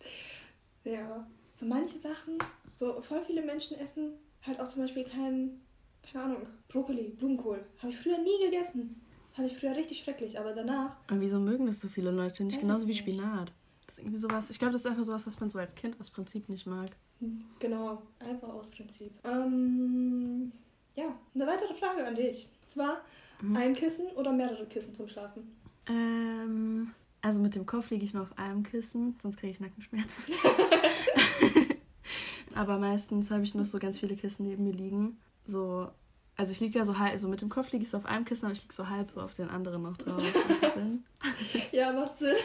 Ja, 0.85 1.25
so 1.53 1.65
manche 1.67 1.97
Sachen, 1.97 2.39
so 2.75 3.00
voll 3.03 3.25
viele 3.25 3.41
Menschen 3.41 3.79
essen 3.79 4.14
halt 4.45 4.61
auch 4.61 4.69
zum 4.69 4.83
Beispiel 4.83 5.05
kein, 5.05 5.61
keine 6.02 6.25
Ahnung, 6.25 6.47
Brokkoli, 6.69 7.11
Blumenkohl. 7.11 7.64
Habe 7.78 7.90
ich 7.93 7.99
früher 7.99 8.19
nie 8.19 8.45
gegessen. 8.45 9.00
Fand 9.33 9.50
ich 9.50 9.57
früher 9.57 9.75
richtig 9.76 9.99
schrecklich, 9.99 10.38
aber 10.38 10.52
danach. 10.52 10.97
Aber 11.09 11.21
wieso 11.21 11.38
mögen 11.38 11.66
das 11.66 11.81
so 11.81 11.88
viele 11.88 12.11
Leute 12.11 12.45
nicht? 12.45 12.61
Genauso 12.61 12.87
wie 12.87 12.95
Spinat. 12.95 13.52
Das 13.87 13.97
ist 13.97 13.99
irgendwie 14.00 14.19
sowas. 14.19 14.50
Ich 14.50 14.59
glaube, 14.59 14.73
das 14.73 14.83
ist 14.85 14.90
einfach 14.90 15.05
sowas, 15.05 15.26
was 15.26 15.40
man 15.40 15.50
so 15.50 15.59
als 15.59 15.75
Kind 15.75 15.99
aus 16.00 16.11
Prinzip 16.11 16.49
nicht 16.49 16.66
mag. 16.66 16.90
Hm, 17.21 17.45
genau, 17.59 18.02
einfach 18.19 18.49
aus 18.49 18.71
Prinzip. 18.71 19.12
Ähm, 19.25 20.52
ja, 20.95 21.16
eine 21.35 21.47
weitere 21.47 21.75
Frage 21.75 22.07
an 22.07 22.14
dich. 22.14 22.49
Zwar 22.73 23.02
mhm. 23.43 23.57
ein 23.57 23.75
Kissen 23.75 24.07
oder 24.17 24.33
mehrere 24.33 24.67
Kissen 24.67 24.95
zum 24.95 25.09
Schlafen? 25.09 25.57
Ähm, 25.87 26.93
also 27.21 27.41
mit 27.41 27.55
dem 27.55 27.67
Kopf 27.67 27.91
liege 27.91 28.05
ich 28.05 28.14
nur 28.14 28.23
auf 28.23 28.38
einem 28.38 28.62
Kissen, 28.62 29.17
sonst 29.21 29.37
kriege 29.37 29.50
ich 29.50 29.61
Nackenschmerzen. 29.61 30.35
Aber 32.55 32.79
meistens 32.79 33.31
habe 33.31 33.43
ich 33.43 33.55
noch 33.55 33.67
so 33.67 33.79
ganz 33.79 33.99
viele 33.99 34.17
Kissen 34.17 34.47
neben 34.47 34.64
mir 34.64 34.73
liegen. 34.73 35.19
So, 35.45 35.88
also 36.37 36.52
ich 36.52 36.61
liege 36.61 36.79
ja 36.79 36.85
so 36.85 36.99
halb, 36.99 37.12
also 37.12 37.29
mit 37.29 37.41
dem 37.41 37.49
Kopf 37.49 37.73
liege 37.73 37.85
ich 37.85 37.91
so 37.91 37.99
auf 37.99 38.07
einem 38.07 38.25
Kissen, 38.25 38.47
aber 38.47 38.55
ich 38.55 38.62
liege 38.62 38.75
so 38.75 38.88
halb 38.88 39.11
so 39.11 39.21
auf 39.21 39.35
den 39.35 39.50
anderen 39.50 39.83
noch 39.83 39.97
drauf. 39.97 40.23
ja, 41.73 41.93
macht 41.93 42.17
Sinn. 42.17 42.37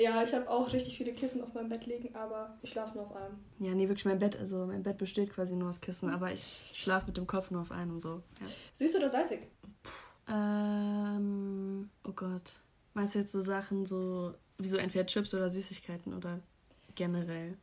Ja, 0.00 0.22
ich 0.22 0.32
habe 0.32 0.48
auch 0.48 0.72
richtig 0.72 0.96
viele 0.96 1.12
Kissen 1.12 1.42
auf 1.42 1.54
meinem 1.54 1.68
Bett 1.68 1.84
liegen, 1.86 2.14
aber 2.14 2.56
ich 2.62 2.70
schlafe 2.70 2.96
nur 2.96 3.06
auf 3.06 3.16
einem. 3.16 3.36
Ja, 3.58 3.74
nee, 3.74 3.88
wirklich 3.88 4.04
mein 4.04 4.20
Bett, 4.20 4.36
also 4.36 4.64
mein 4.66 4.84
Bett 4.84 4.96
besteht 4.96 5.30
quasi 5.30 5.56
nur 5.56 5.68
aus 5.68 5.80
Kissen, 5.80 6.08
aber 6.08 6.32
ich 6.32 6.72
schlafe 6.76 7.06
mit 7.06 7.16
dem 7.16 7.26
Kopf 7.26 7.50
nur 7.50 7.62
auf 7.62 7.72
einem 7.72 8.00
so. 8.00 8.22
Ja. 8.40 8.46
Süß 8.74 8.94
oder 8.94 9.08
salzig? 9.08 9.40
Puh, 9.82 10.32
ähm, 10.32 11.90
oh 12.04 12.12
Gott. 12.12 12.52
Meinst 12.94 13.16
du 13.16 13.18
jetzt 13.18 13.32
so 13.32 13.40
Sachen 13.40 13.86
so, 13.86 14.34
wie 14.58 14.68
so 14.68 14.76
entweder 14.76 15.04
Chips 15.04 15.34
oder 15.34 15.50
Süßigkeiten 15.50 16.14
oder 16.14 16.40
generell? 16.94 17.56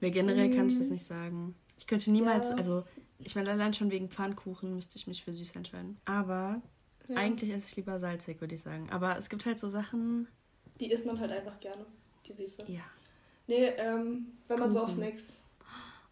Weil 0.00 0.10
generell 0.10 0.48
mm. 0.48 0.52
kann 0.52 0.66
ich 0.66 0.78
das 0.78 0.88
mm. 0.88 0.92
nicht 0.92 1.06
sagen. 1.06 1.54
Ich 1.78 1.86
könnte 1.86 2.10
niemals, 2.10 2.48
ja. 2.48 2.56
also 2.56 2.84
ich 3.18 3.34
meine, 3.34 3.50
allein 3.50 3.72
schon 3.72 3.90
wegen 3.90 4.10
Pfannkuchen 4.10 4.74
müsste 4.74 4.96
ich 4.96 5.06
mich 5.06 5.24
für 5.24 5.32
süß 5.32 5.56
entscheiden. 5.56 5.98
Aber 6.04 6.60
ja. 7.08 7.16
eigentlich 7.16 7.50
esse 7.50 7.68
ich 7.68 7.76
lieber 7.76 7.98
salzig, 8.00 8.40
würde 8.40 8.54
ich 8.54 8.60
sagen. 8.60 8.90
Aber 8.90 9.16
es 9.18 9.28
gibt 9.30 9.46
halt 9.46 9.58
so 9.58 9.68
Sachen. 9.68 10.28
Die 10.80 10.90
isst 10.90 11.06
man 11.06 11.20
halt 11.20 11.30
einfach 11.30 11.60
gerne, 11.60 11.84
die 12.26 12.32
Süße. 12.32 12.64
Ja. 12.66 12.82
Nee, 13.46 13.66
ähm, 13.76 14.32
wenn 14.48 14.58
man 14.58 14.68
Kuchen. 14.68 14.72
so 14.72 14.80
auf 14.80 14.90
Snacks. 14.90 15.42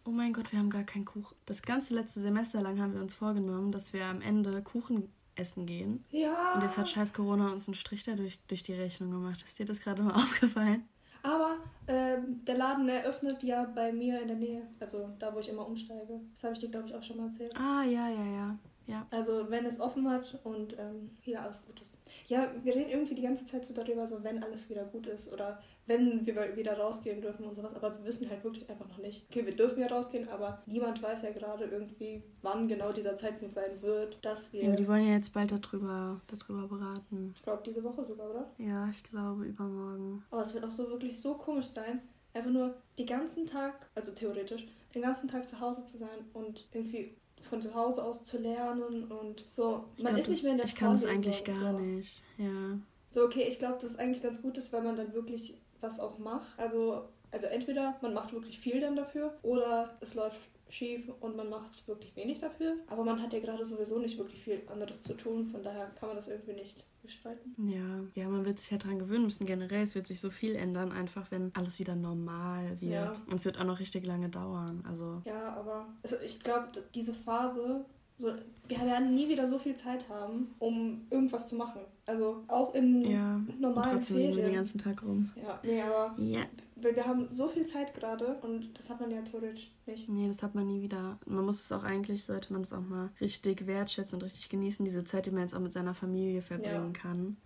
Oh 0.04 0.10
mein 0.10 0.32
Gott, 0.32 0.52
wir 0.52 0.58
haben 0.58 0.70
gar 0.70 0.84
keinen 0.84 1.04
Kuchen. 1.04 1.36
Das 1.46 1.62
ganze 1.62 1.94
letzte 1.94 2.20
Semester 2.20 2.60
lang 2.62 2.80
haben 2.80 2.94
wir 2.94 3.00
uns 3.00 3.14
vorgenommen, 3.14 3.72
dass 3.72 3.92
wir 3.92 4.06
am 4.06 4.22
Ende 4.22 4.62
Kuchen 4.62 5.10
essen 5.34 5.66
gehen. 5.66 6.04
Ja. 6.10 6.54
Und 6.54 6.62
jetzt 6.62 6.76
hat 6.76 6.88
scheiß 6.88 7.12
Corona 7.12 7.52
uns 7.52 7.68
einen 7.68 7.74
Strich 7.74 8.04
dadurch 8.04 8.38
durch 8.48 8.62
die 8.62 8.74
Rechnung 8.74 9.10
gemacht. 9.10 9.42
Ist 9.46 9.58
dir 9.58 9.66
das 9.66 9.80
gerade 9.80 10.02
mal 10.02 10.14
aufgefallen? 10.22 10.88
Aber 11.22 11.56
ähm, 11.86 12.44
der 12.44 12.56
Laden 12.56 12.88
eröffnet 12.88 13.42
ja 13.42 13.64
bei 13.64 13.92
mir 13.92 14.20
in 14.22 14.28
der 14.28 14.36
Nähe, 14.36 14.62
also 14.80 15.10
da, 15.18 15.34
wo 15.34 15.40
ich 15.40 15.48
immer 15.48 15.66
umsteige. 15.66 16.20
Das 16.32 16.44
habe 16.44 16.54
ich 16.54 16.60
dir, 16.60 16.70
glaube 16.70 16.88
ich, 16.88 16.94
auch 16.94 17.02
schon 17.02 17.16
mal 17.16 17.26
erzählt. 17.26 17.54
Ah, 17.56 17.82
ja, 17.82 18.08
ja, 18.08 18.24
ja. 18.24 18.58
ja. 18.86 19.06
Also 19.10 19.50
wenn 19.50 19.66
es 19.66 19.80
offen 19.80 20.08
hat 20.08 20.38
und 20.44 20.78
ähm, 20.78 21.10
wieder 21.22 21.42
alles 21.42 21.64
gut 21.66 21.80
ist. 21.80 21.97
Ja, 22.26 22.50
wir 22.62 22.74
reden 22.74 22.90
irgendwie 22.90 23.14
die 23.14 23.22
ganze 23.22 23.44
Zeit 23.44 23.64
so 23.64 23.74
darüber, 23.74 24.06
so 24.06 24.22
wenn 24.24 24.42
alles 24.42 24.68
wieder 24.68 24.84
gut 24.84 25.06
ist 25.06 25.32
oder 25.32 25.60
wenn 25.86 26.26
wir 26.26 26.56
wieder 26.56 26.76
rausgehen 26.78 27.20
dürfen 27.20 27.46
und 27.46 27.54
sowas. 27.54 27.74
Aber 27.74 27.98
wir 27.98 28.04
wissen 28.04 28.28
halt 28.28 28.44
wirklich 28.44 28.68
einfach 28.68 28.88
noch 28.88 28.98
nicht. 28.98 29.26
Okay, 29.30 29.46
wir 29.46 29.56
dürfen 29.56 29.80
ja 29.80 29.86
rausgehen, 29.86 30.28
aber 30.28 30.62
niemand 30.66 31.02
weiß 31.02 31.22
ja 31.22 31.30
gerade 31.30 31.64
irgendwie, 31.64 32.22
wann 32.42 32.68
genau 32.68 32.92
dieser 32.92 33.16
Zeitpunkt 33.16 33.54
sein 33.54 33.80
wird, 33.80 34.18
dass 34.22 34.52
wir. 34.52 34.64
Ja, 34.64 34.76
die 34.76 34.88
wollen 34.88 35.06
ja 35.06 35.14
jetzt 35.14 35.32
bald 35.32 35.52
darüber, 35.52 36.20
darüber 36.26 36.68
beraten. 36.68 37.32
Ich 37.34 37.42
glaube, 37.42 37.62
diese 37.64 37.82
Woche 37.82 38.04
sogar, 38.04 38.30
oder? 38.30 38.50
Ja, 38.58 38.88
ich 38.90 39.02
glaube, 39.04 39.44
übermorgen. 39.44 40.24
Aber 40.30 40.42
es 40.42 40.54
wird 40.54 40.64
auch 40.64 40.70
so 40.70 40.88
wirklich 40.90 41.18
so 41.18 41.34
komisch 41.34 41.66
sein, 41.66 42.00
einfach 42.34 42.50
nur 42.50 42.74
den 42.98 43.06
ganzen 43.06 43.46
Tag, 43.46 43.88
also 43.94 44.12
theoretisch, 44.12 44.66
den 44.94 45.02
ganzen 45.02 45.28
Tag 45.28 45.46
zu 45.48 45.60
Hause 45.60 45.84
zu 45.84 45.96
sein 45.96 46.26
und 46.32 46.66
irgendwie 46.72 47.16
von 47.42 47.60
zu 47.62 47.74
Hause 47.74 48.04
aus 48.04 48.24
zu 48.24 48.38
lernen 48.38 49.04
und 49.10 49.44
so. 49.50 49.84
Man 49.96 50.14
glaub, 50.14 50.18
ist 50.18 50.28
nicht 50.28 50.42
mehr 50.42 50.52
in 50.52 50.58
der 50.58 50.66
Ich 50.66 50.74
kann 50.74 50.92
das 50.92 51.04
eigentlich 51.04 51.44
gar 51.44 51.72
so. 51.72 51.78
nicht, 51.78 52.22
ja. 52.36 52.78
So, 53.10 53.24
okay, 53.24 53.46
ich 53.48 53.58
glaube, 53.58 53.78
dass 53.80 53.92
es 53.92 53.98
eigentlich 53.98 54.22
ganz 54.22 54.42
gut 54.42 54.58
ist, 54.58 54.72
weil 54.72 54.82
man 54.82 54.96
dann 54.96 55.14
wirklich 55.14 55.54
was 55.80 56.00
auch 56.00 56.18
macht. 56.18 56.58
Also, 56.58 57.08
also 57.30 57.46
entweder 57.46 57.96
man 58.02 58.14
macht 58.14 58.32
wirklich 58.32 58.58
viel 58.58 58.80
dann 58.80 58.96
dafür 58.96 59.34
oder 59.42 59.96
es 60.00 60.14
läuft 60.14 60.38
schief 60.68 61.10
und 61.20 61.36
man 61.36 61.48
macht 61.48 61.86
wirklich 61.88 62.14
wenig 62.16 62.38
dafür. 62.38 62.76
Aber 62.88 63.04
man 63.04 63.20
hat 63.22 63.32
ja 63.32 63.40
gerade 63.40 63.64
sowieso 63.64 63.98
nicht 63.98 64.18
wirklich 64.18 64.42
viel 64.42 64.62
anderes 64.70 65.02
zu 65.02 65.14
tun, 65.14 65.44
von 65.46 65.62
daher 65.62 65.86
kann 65.98 66.08
man 66.08 66.16
das 66.16 66.28
irgendwie 66.28 66.52
nicht 66.52 66.84
bestreiten. 67.02 67.54
Ja, 67.68 68.04
ja, 68.14 68.28
man 68.28 68.44
wird 68.44 68.58
sich 68.58 68.70
ja 68.70 68.78
daran 68.78 68.98
gewöhnen 68.98 69.24
müssen. 69.24 69.46
Generell, 69.46 69.82
es 69.82 69.94
wird 69.94 70.06
sich 70.06 70.20
so 70.20 70.30
viel 70.30 70.54
ändern, 70.54 70.92
einfach 70.92 71.30
wenn 71.30 71.52
alles 71.54 71.78
wieder 71.78 71.96
normal 71.96 72.80
wird. 72.80 72.92
Ja. 72.92 73.12
Und 73.26 73.34
es 73.34 73.44
wird 73.44 73.58
auch 73.58 73.64
noch 73.64 73.78
richtig 73.78 74.04
lange 74.04 74.28
dauern. 74.28 74.84
Also. 74.88 75.22
Ja, 75.24 75.54
aber 75.56 75.86
also 76.02 76.16
ich 76.24 76.38
glaube, 76.40 76.68
diese 76.94 77.14
Phase 77.14 77.84
so, 78.20 78.32
wir 78.66 78.80
werden 78.80 79.14
nie 79.14 79.28
wieder 79.28 79.46
so 79.46 79.58
viel 79.58 79.76
Zeit 79.76 80.08
haben, 80.08 80.48
um 80.58 81.02
irgendwas 81.08 81.48
zu 81.48 81.54
machen. 81.54 81.82
Also 82.04 82.42
auch 82.48 82.74
in 82.74 83.02
ja, 83.02 83.40
normalen 83.60 83.98
trotzdem 83.98 84.16
Ferien. 84.16 84.36
den 84.36 84.54
ganzen 84.54 84.78
Tag 84.78 85.02
rum. 85.04 85.30
Ja, 85.36 85.60
nee, 85.62 85.80
aber 85.80 86.20
ja. 86.20 86.44
Weil 86.80 86.94
wir 86.94 87.06
haben 87.06 87.28
so 87.28 87.48
viel 87.48 87.66
Zeit 87.66 87.94
gerade 87.94 88.38
und 88.42 88.78
das 88.78 88.88
hat 88.88 89.00
man 89.00 89.10
ja 89.10 89.20
theoretisch 89.22 89.70
nicht. 89.86 90.08
Nee, 90.08 90.28
das 90.28 90.42
hat 90.42 90.54
man 90.54 90.66
nie 90.66 90.80
wieder. 90.80 91.18
Man 91.26 91.44
muss 91.44 91.60
es 91.60 91.72
auch 91.72 91.82
eigentlich, 91.82 92.24
sollte 92.24 92.52
man 92.52 92.62
es 92.62 92.72
auch 92.72 92.80
mal 92.80 93.10
richtig 93.20 93.66
wertschätzen 93.66 94.16
und 94.16 94.24
richtig 94.24 94.48
genießen, 94.48 94.84
diese 94.84 95.04
Zeit, 95.04 95.26
die 95.26 95.30
man 95.30 95.42
jetzt 95.42 95.54
auch 95.54 95.60
mit 95.60 95.72
seiner 95.72 95.94
Familie 95.94 96.40
verbringen 96.40 96.92
ja. 96.94 97.00
kann. 97.00 97.36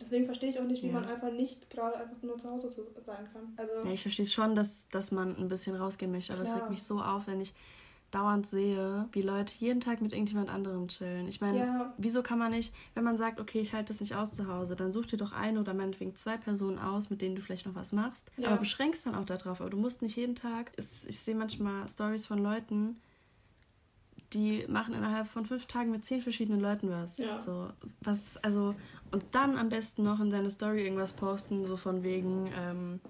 Deswegen 0.00 0.24
verstehe 0.24 0.50
ich 0.50 0.58
auch 0.58 0.64
nicht, 0.64 0.82
wie 0.82 0.88
ja. 0.88 0.94
man 0.94 1.04
einfach 1.04 1.30
nicht 1.30 1.68
gerade 1.68 1.96
einfach 1.96 2.22
nur 2.22 2.38
zu 2.38 2.48
Hause 2.48 2.70
sein 2.70 3.28
kann. 3.32 3.52
Also 3.56 3.86
ja, 3.86 3.92
ich 3.92 4.02
verstehe 4.02 4.24
es 4.24 4.32
schon, 4.32 4.54
dass, 4.54 4.88
dass 4.88 5.12
man 5.12 5.36
ein 5.36 5.48
bisschen 5.48 5.76
rausgehen 5.76 6.10
möchte, 6.10 6.32
aber 6.32 6.42
es 6.42 6.54
regt 6.54 6.70
mich 6.70 6.82
so 6.82 7.00
auf, 7.00 7.26
wenn 7.26 7.40
ich 7.40 7.52
dauernd 8.10 8.46
sehe, 8.46 9.08
wie 9.12 9.22
Leute 9.22 9.54
jeden 9.58 9.80
Tag 9.80 10.00
mit 10.00 10.12
irgendjemand 10.12 10.50
anderem 10.50 10.88
chillen. 10.88 11.28
Ich 11.28 11.40
meine, 11.40 11.58
ja. 11.58 11.94
wieso 11.96 12.22
kann 12.22 12.38
man 12.38 12.50
nicht, 12.50 12.74
wenn 12.94 13.04
man 13.04 13.16
sagt, 13.16 13.40
okay, 13.40 13.60
ich 13.60 13.72
halte 13.72 13.92
das 13.92 14.00
nicht 14.00 14.16
aus 14.16 14.32
zu 14.32 14.48
Hause, 14.48 14.76
dann 14.76 14.92
such 14.92 15.06
dir 15.06 15.16
doch 15.16 15.32
eine 15.32 15.60
oder 15.60 15.74
meinetwegen 15.74 16.16
zwei 16.16 16.36
Personen 16.36 16.78
aus, 16.78 17.10
mit 17.10 17.22
denen 17.22 17.36
du 17.36 17.42
vielleicht 17.42 17.66
noch 17.66 17.74
was 17.74 17.92
machst. 17.92 18.30
Ja. 18.36 18.48
Aber 18.48 18.58
beschränkst 18.58 19.06
dann 19.06 19.14
auch 19.14 19.24
darauf. 19.24 19.60
Aber 19.60 19.70
du 19.70 19.76
musst 19.76 20.02
nicht 20.02 20.16
jeden 20.16 20.34
Tag. 20.34 20.72
Ich 20.76 21.20
sehe 21.20 21.34
manchmal 21.34 21.88
Stories 21.88 22.26
von 22.26 22.38
Leuten, 22.42 22.96
die 24.32 24.64
machen 24.68 24.94
innerhalb 24.94 25.26
von 25.26 25.44
fünf 25.44 25.66
Tagen 25.66 25.90
mit 25.90 26.04
zehn 26.04 26.20
verschiedenen 26.20 26.60
Leuten 26.60 26.90
was. 26.90 27.18
Ja. 27.18 27.40
So, 27.40 27.68
was, 28.00 28.36
also, 28.38 28.74
und 29.10 29.24
dann 29.32 29.56
am 29.56 29.68
besten 29.68 30.04
noch 30.04 30.20
in 30.20 30.30
seine 30.30 30.50
Story 30.50 30.82
irgendwas 30.84 31.12
posten, 31.12 31.64
so 31.64 31.76
von 31.76 32.02
wegen, 32.02 32.48
ähm, 32.56 33.00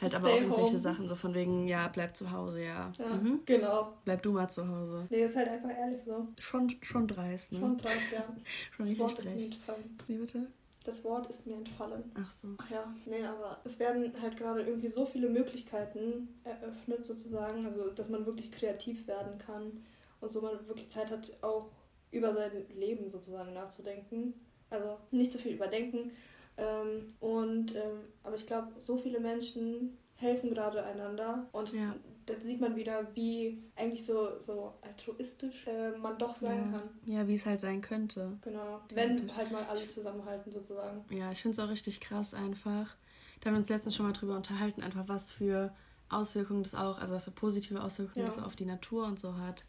Halt 0.00 0.14
aber 0.14 0.28
auch 0.28 0.34
irgendwelche 0.34 0.70
home. 0.72 0.78
Sachen, 0.78 1.08
so 1.08 1.14
von 1.14 1.34
wegen, 1.34 1.66
ja, 1.66 1.88
bleib 1.88 2.16
zu 2.16 2.30
Hause, 2.30 2.62
ja. 2.62 2.92
Ja, 2.98 3.06
mhm. 3.06 3.40
genau. 3.44 3.92
Bleib 4.04 4.22
du 4.22 4.32
mal 4.32 4.48
zu 4.48 4.66
Hause. 4.66 5.06
Nee, 5.10 5.24
ist 5.24 5.36
halt 5.36 5.48
einfach 5.48 5.70
ehrlich 5.70 6.00
so. 6.02 6.28
Schon, 6.38 6.70
schon 6.82 7.06
dreist, 7.06 7.52
ne? 7.52 7.58
Schon 7.58 7.76
dreist, 7.76 8.12
ja. 8.12 8.24
schon 8.76 8.86
das 8.86 8.98
Wort 8.98 9.18
ist 9.18 9.24
mir 9.26 9.44
entfallen. 9.44 9.98
Wie 10.06 10.16
bitte? 10.16 10.46
Das 10.84 11.04
Wort 11.04 11.26
ist 11.26 11.46
mir 11.46 11.56
entfallen. 11.56 12.10
Ach 12.14 12.30
so. 12.30 12.48
Ach 12.56 12.70
ja, 12.70 12.94
nee, 13.04 13.22
aber 13.22 13.60
es 13.64 13.78
werden 13.78 14.10
halt 14.20 14.38
gerade 14.38 14.62
irgendwie 14.62 14.88
so 14.88 15.04
viele 15.04 15.28
Möglichkeiten 15.28 16.28
eröffnet, 16.44 17.04
sozusagen, 17.04 17.66
also 17.66 17.90
dass 17.90 18.08
man 18.08 18.24
wirklich 18.24 18.50
kreativ 18.50 19.06
werden 19.06 19.36
kann 19.38 19.84
und 20.20 20.30
so 20.30 20.40
man 20.40 20.66
wirklich 20.66 20.88
Zeit 20.88 21.10
hat, 21.10 21.30
auch 21.42 21.68
über 22.10 22.34
sein 22.34 22.50
Leben 22.74 23.10
sozusagen 23.10 23.52
nachzudenken. 23.52 24.32
Also 24.70 24.96
nicht 25.10 25.32
so 25.32 25.38
viel 25.38 25.52
überdenken, 25.52 26.12
ähm, 26.60 27.06
und, 27.20 27.74
ähm, 27.74 28.00
aber 28.22 28.36
ich 28.36 28.46
glaube, 28.46 28.68
so 28.82 28.96
viele 28.96 29.20
Menschen 29.20 29.96
helfen 30.14 30.50
gerade 30.50 30.84
einander 30.84 31.46
und 31.52 31.72
ja. 31.72 31.94
da 32.26 32.38
sieht 32.38 32.60
man 32.60 32.76
wieder, 32.76 33.08
wie 33.14 33.62
eigentlich 33.74 34.04
so, 34.04 34.38
so 34.40 34.74
altruistisch 34.82 35.66
äh, 35.66 35.96
man 35.96 36.18
doch 36.18 36.36
sein 36.36 36.70
ja. 36.72 36.78
kann. 36.78 36.90
Ja, 37.06 37.28
wie 37.28 37.34
es 37.34 37.46
halt 37.46 37.60
sein 37.60 37.80
könnte. 37.80 38.38
Genau, 38.42 38.80
wenn 38.92 39.28
ja. 39.28 39.36
halt 39.36 39.50
mal 39.50 39.64
alle 39.64 39.86
zusammenhalten 39.86 40.52
sozusagen. 40.52 41.04
Ja, 41.10 41.32
ich 41.32 41.40
finde 41.40 41.54
es 41.54 41.66
auch 41.66 41.70
richtig 41.70 42.00
krass 42.00 42.34
einfach. 42.34 42.94
Da 43.40 43.46
haben 43.46 43.54
wir 43.54 43.60
uns 43.60 43.70
letztens 43.70 43.96
schon 43.96 44.06
mal 44.06 44.12
drüber 44.12 44.36
unterhalten, 44.36 44.82
einfach 44.82 45.08
was 45.08 45.32
für 45.32 45.74
Auswirkungen 46.10 46.62
das 46.62 46.74
auch, 46.74 46.98
also 46.98 47.14
was 47.14 47.24
für 47.24 47.30
positive 47.30 47.82
Auswirkungen 47.82 48.26
das 48.26 48.38
auf 48.38 48.56
die 48.56 48.66
Natur 48.66 49.06
und 49.06 49.18
so 49.18 49.38
hat. 49.38 49.64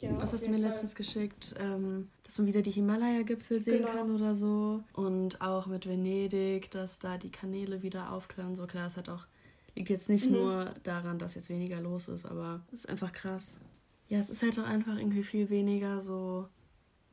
Ja, 0.00 0.10
Was 0.18 0.32
hast 0.32 0.46
du 0.46 0.50
mir 0.50 0.58
Fall. 0.58 0.68
letztens 0.70 0.94
geschickt? 0.94 1.54
Ähm, 1.58 2.08
dass 2.22 2.36
man 2.38 2.46
wieder 2.46 2.60
die 2.60 2.70
Himalaya-Gipfel 2.70 3.62
sehen 3.62 3.84
genau. 3.84 3.92
kann 3.92 4.14
oder 4.14 4.34
so. 4.34 4.82
Und 4.92 5.40
auch 5.40 5.66
mit 5.66 5.86
Venedig, 5.86 6.70
dass 6.70 6.98
da 6.98 7.16
die 7.16 7.30
Kanäle 7.30 7.82
wieder 7.82 8.12
aufklaren. 8.12 8.56
So 8.56 8.66
klar, 8.66 8.86
es 8.86 8.96
hat 8.96 9.08
auch 9.08 9.26
liegt 9.76 9.90
jetzt 9.90 10.08
nicht 10.08 10.26
mhm. 10.26 10.32
nur 10.32 10.74
daran, 10.82 11.18
dass 11.18 11.34
jetzt 11.34 11.50
weniger 11.50 11.80
los 11.80 12.08
ist, 12.08 12.24
aber 12.24 12.62
es 12.72 12.80
ist 12.80 12.88
einfach 12.88 13.12
krass. 13.12 13.60
Ja, 14.08 14.18
es 14.18 14.30
ist 14.30 14.42
halt 14.42 14.58
auch 14.58 14.66
einfach 14.66 14.96
irgendwie 14.96 15.22
viel 15.22 15.50
weniger 15.50 16.00
so 16.00 16.48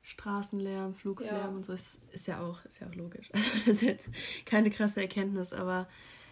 Straßenlärm, 0.02 0.94
Fluglärm 0.94 1.36
ja. 1.36 1.48
und 1.48 1.66
so. 1.66 1.74
Ist, 1.74 1.98
ist 2.12 2.28
ja 2.28 2.42
auch, 2.42 2.64
ist 2.66 2.80
ja 2.80 2.88
auch 2.88 2.96
logisch. 2.96 3.30
Also 3.34 3.50
das 3.66 3.68
ist 3.68 3.82
jetzt 3.82 4.10
keine 4.46 4.70
krasse 4.70 5.02
Erkenntnis, 5.02 5.54
aber 5.54 5.88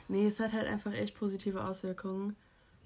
nee, 0.08 0.26
es 0.26 0.40
hat 0.40 0.54
halt 0.54 0.68
einfach 0.68 0.94
echt 0.94 1.16
positive 1.16 1.64
Auswirkungen. 1.64 2.36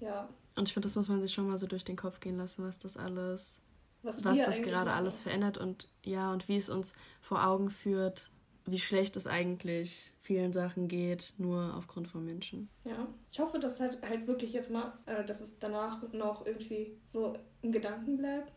Ja. 0.00 0.28
Und 0.56 0.68
ich 0.68 0.74
finde, 0.74 0.86
das 0.86 0.96
muss 0.96 1.08
man 1.08 1.20
sich 1.20 1.32
schon 1.32 1.46
mal 1.46 1.58
so 1.58 1.66
durch 1.66 1.84
den 1.84 1.96
Kopf 1.96 2.20
gehen 2.20 2.36
lassen, 2.36 2.64
was 2.64 2.78
das 2.78 2.96
alles, 2.96 3.60
was, 4.02 4.24
was 4.24 4.38
das 4.38 4.62
gerade 4.62 4.86
machen. 4.86 4.98
alles 4.98 5.20
verändert 5.20 5.58
und 5.58 5.90
ja, 6.02 6.32
und 6.32 6.48
wie 6.48 6.56
es 6.56 6.70
uns 6.70 6.94
vor 7.20 7.46
Augen 7.46 7.70
führt, 7.70 8.30
wie 8.64 8.78
schlecht 8.78 9.16
es 9.16 9.26
eigentlich 9.26 10.12
vielen 10.20 10.52
Sachen 10.52 10.88
geht, 10.88 11.34
nur 11.38 11.74
aufgrund 11.76 12.08
von 12.08 12.24
Menschen. 12.24 12.68
Ja, 12.84 13.06
ich 13.30 13.38
hoffe, 13.38 13.58
dass 13.58 13.78
halt, 13.78 13.98
halt 14.02 14.26
wirklich 14.26 14.52
jetzt 14.52 14.70
mal, 14.70 14.92
äh, 15.06 15.24
dass 15.24 15.40
es 15.40 15.58
danach 15.58 16.02
noch 16.12 16.44
irgendwie 16.46 16.98
so 17.06 17.36
in 17.62 17.70
Gedanken 17.70 18.16
bleibt. 18.16 18.52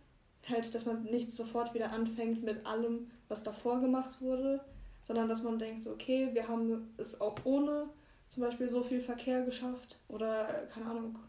Halt, 0.48 0.74
dass 0.74 0.86
man 0.86 1.03
nicht 1.03 1.29
sofort 1.29 1.74
wieder 1.74 1.91
anfängt 1.91 2.44
mit 2.44 2.65
allem, 2.65 3.12
was 3.27 3.44
davor 3.44 3.82
gemacht 3.82 4.20
wurde, 4.22 4.62
sondern 5.03 5.27
dass 5.27 5.44
man 5.44 5.60
denkt, 5.60 5.84
so, 5.84 5.91
okay, 5.91 6.29
wir 6.34 6.48
haben 6.48 6.94
es 6.98 7.20
auch 7.20 7.36
ohne 7.44 7.89
zum 8.29 8.44
Beispiel 8.44 8.70
so 8.70 8.82
viel 8.82 9.01
Verkehr 9.01 9.44
geschafft 9.44 10.00
oder, 10.08 10.46
keine 10.74 10.86
Ahnung, 10.88 11.20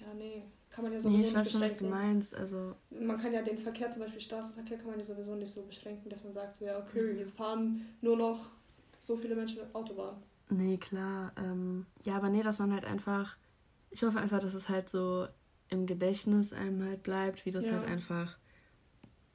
ja, 0.00 0.14
nee. 0.14 0.44
Kann 0.70 0.84
man 0.84 0.92
ja 0.92 1.00
sowieso 1.00 1.18
nee, 1.18 1.26
ich 1.26 1.34
weiß 1.34 1.52
schon, 1.52 1.60
was 1.62 1.76
du 1.76 1.86
meinst. 1.86 2.34
Also 2.34 2.74
man 2.90 3.16
kann 3.16 3.32
ja 3.32 3.42
den 3.42 3.58
Verkehr, 3.58 3.88
zum 3.90 4.02
Beispiel 4.02 4.20
Straßenverkehr, 4.20 4.78
kann 4.78 4.88
man 4.88 4.98
ja 4.98 5.04
sowieso 5.04 5.34
nicht 5.34 5.52
so 5.52 5.62
beschränken, 5.62 6.10
dass 6.10 6.22
man 6.24 6.34
sagt, 6.34 6.56
so, 6.56 6.66
ja, 6.66 6.78
okay, 6.78 7.12
jetzt 7.16 7.36
fahren 7.36 7.86
nur 8.00 8.16
noch 8.16 8.52
so 9.02 9.16
viele 9.16 9.34
Menschen 9.34 9.62
Autobahn. 9.72 10.22
Nee, 10.50 10.76
klar. 10.76 11.32
Ähm, 11.36 11.86
ja, 12.02 12.16
aber 12.16 12.28
nee, 12.28 12.42
dass 12.42 12.58
man 12.58 12.72
halt 12.72 12.84
einfach. 12.84 13.36
Ich 13.90 14.02
hoffe 14.02 14.18
einfach, 14.18 14.40
dass 14.40 14.54
es 14.54 14.68
halt 14.68 14.88
so 14.88 15.26
im 15.70 15.86
Gedächtnis 15.86 16.52
einem 16.52 16.84
halt 16.84 17.02
bleibt, 17.02 17.46
wie 17.46 17.50
das 17.50 17.66
ja. 17.66 17.72
halt 17.72 17.88
einfach. 17.88 18.38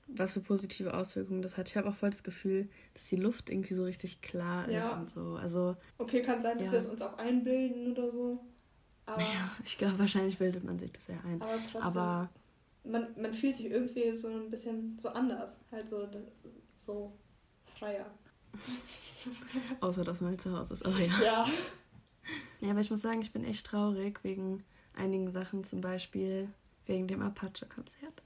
Was 0.08 0.34
für 0.34 0.41
positive 0.41 0.93
Auswirkungen 0.93 1.41
das 1.41 1.58
hat. 1.58 1.70
Ich 1.70 1.77
habe 1.77 1.89
auch 1.89 1.96
voll 1.96 2.12
das 2.12 2.24
Gefühl, 2.24 2.70
dass 2.93 3.08
die 3.08 3.15
Luft 3.15 3.50
irgendwie 3.50 3.74
so 3.74 3.84
richtig 3.84 4.22
klar 4.22 4.70
ja. 4.70 4.82
ist 4.82 4.93
und 4.93 5.10
so. 5.10 5.36
Also, 5.36 5.75
okay, 5.98 6.22
kann 6.22 6.41
sein, 6.41 6.58
dass 6.58 6.67
ja. 6.67 6.74
wir 6.74 6.79
es 6.79 6.88
uns 6.88 7.01
auch 7.01 7.17
einbilden 7.17 7.91
oder 7.91 8.12
so. 8.12 8.39
Aber 9.05 9.22
ja, 9.22 9.51
ich 9.63 9.77
glaube, 9.77 10.00
wahrscheinlich 10.00 10.38
bildet 10.38 10.63
man 10.63 10.79
sich 10.79 10.91
das 10.91 11.07
ja 11.07 11.15
ein. 11.25 11.41
Aber 11.41 11.57
trotzdem, 11.57 11.81
aber 11.81 12.29
man, 12.83 13.07
man 13.19 13.33
fühlt 13.33 13.55
sich 13.55 13.65
irgendwie 13.65 14.15
so 14.15 14.29
ein 14.29 14.50
bisschen 14.50 14.98
so 15.00 15.10
anders, 15.10 15.57
halt 15.72 15.88
so, 15.88 16.07
so 16.86 17.13
freier. 17.65 18.05
Außer, 19.81 20.03
dass 20.03 20.22
man 20.22 20.31
halt 20.31 20.41
zu 20.41 20.57
Hause 20.57 20.74
ist, 20.74 20.86
aber 20.86 21.00
ja. 21.00 21.19
Ja. 21.22 21.48
Ja, 22.62 22.69
aber 22.72 22.79
ich 22.79 22.89
muss 22.89 23.01
sagen, 23.01 23.22
ich 23.22 23.33
bin 23.33 23.43
echt 23.43 23.65
traurig 23.65 24.24
wegen 24.24 24.63
einigen 24.93 25.31
Sachen, 25.31 25.65
zum 25.65 25.81
Beispiel 25.81 26.48
wegen 26.86 27.07
dem 27.07 27.22
Apache-Konzert. 27.22 28.24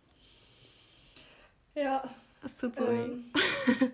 Ja. 1.74 2.07
Das 2.41 2.55
tut 2.55 2.75
so 2.75 2.86
ähm, 2.86 3.31
weh. 3.34 3.89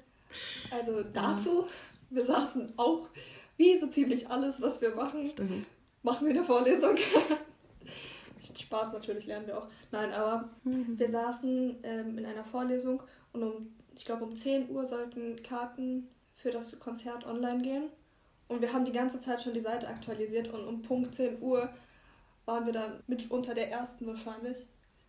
Also 0.70 1.02
dazu, 1.14 1.62
ja. 1.62 1.68
wir 2.10 2.26
saßen 2.26 2.74
auch 2.76 3.08
wie 3.56 3.78
so 3.78 3.88
ziemlich 3.88 4.30
alles, 4.30 4.62
was 4.62 4.82
wir 4.82 4.94
machen. 4.96 5.30
Stimmt 5.30 5.66
machen 6.04 6.28
wir 6.28 6.36
eine 6.36 6.46
Vorlesung. 6.46 6.96
Spaß 8.74 8.94
natürlich 8.94 9.28
lernen 9.28 9.46
wir 9.46 9.58
auch. 9.58 9.68
Nein, 9.92 10.12
aber 10.14 10.50
mhm. 10.64 10.98
wir 10.98 11.08
saßen 11.08 11.78
ähm, 11.84 12.18
in 12.18 12.26
einer 12.26 12.44
Vorlesung 12.44 13.04
und 13.32 13.44
um, 13.44 13.76
ich 13.96 14.04
glaube 14.04 14.26
um 14.26 14.36
10 14.36 14.70
Uhr 14.70 14.86
sollten 14.86 15.42
Karten 15.44 16.08
für 16.36 16.50
das 16.50 16.80
Konzert 16.80 17.26
online 17.26 17.62
gehen. 17.62 17.84
Und 18.48 18.62
wir 18.62 18.74
haben 18.74 18.86
die 18.86 18.92
ganze 18.92 19.20
Zeit 19.20 19.42
schon 19.42 19.54
die 19.54 19.62
Seite 19.62 19.88
aktualisiert 19.88 20.48
und 20.48 20.66
um 20.68 20.82
Punkt 20.82 21.14
10 21.14 21.42
Uhr 21.42 21.70
waren 22.46 22.66
wir 22.66 22.74
dann 22.74 23.02
mitunter 23.08 23.54
der 23.54 23.72
ersten 23.72 24.06
wahrscheinlich, 24.08 24.58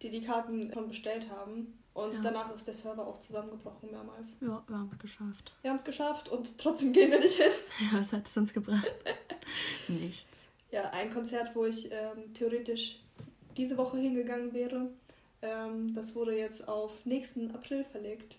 die 0.02 0.10
die 0.10 0.22
Karten 0.22 0.70
schon 0.72 0.88
bestellt 0.88 1.28
haben. 1.30 1.78
Und 1.94 2.12
ja. 2.12 2.20
danach 2.22 2.54
ist 2.54 2.66
der 2.66 2.74
Server 2.74 3.06
auch 3.06 3.18
zusammengebrochen 3.20 3.90
mehrmals. 3.90 4.28
Ja, 4.40 4.62
wir 4.66 4.76
haben 4.76 4.90
es 4.92 4.98
geschafft. 4.98 5.52
Wir 5.62 5.70
haben 5.70 5.76
es 5.78 5.84
geschafft 5.84 6.28
und 6.28 6.58
trotzdem 6.58 6.92
gehen 6.92 7.10
wir 7.10 7.20
nicht 7.20 7.36
hin. 7.36 7.52
Ja, 7.92 7.98
was 7.98 8.12
hat 8.12 8.28
es 8.28 8.36
uns 8.36 8.52
gebracht? 8.52 8.92
Nichts. 9.88 10.43
Ja, 10.74 10.90
ein 10.90 11.12
Konzert, 11.12 11.54
wo 11.54 11.66
ich 11.66 11.88
ähm, 11.92 12.34
theoretisch 12.34 12.98
diese 13.56 13.76
Woche 13.76 13.96
hingegangen 13.96 14.52
wäre, 14.52 14.88
ähm, 15.40 15.94
das 15.94 16.16
wurde 16.16 16.36
jetzt 16.36 16.66
auf 16.66 16.90
nächsten 17.04 17.52
April 17.52 17.84
verlegt. 17.84 18.34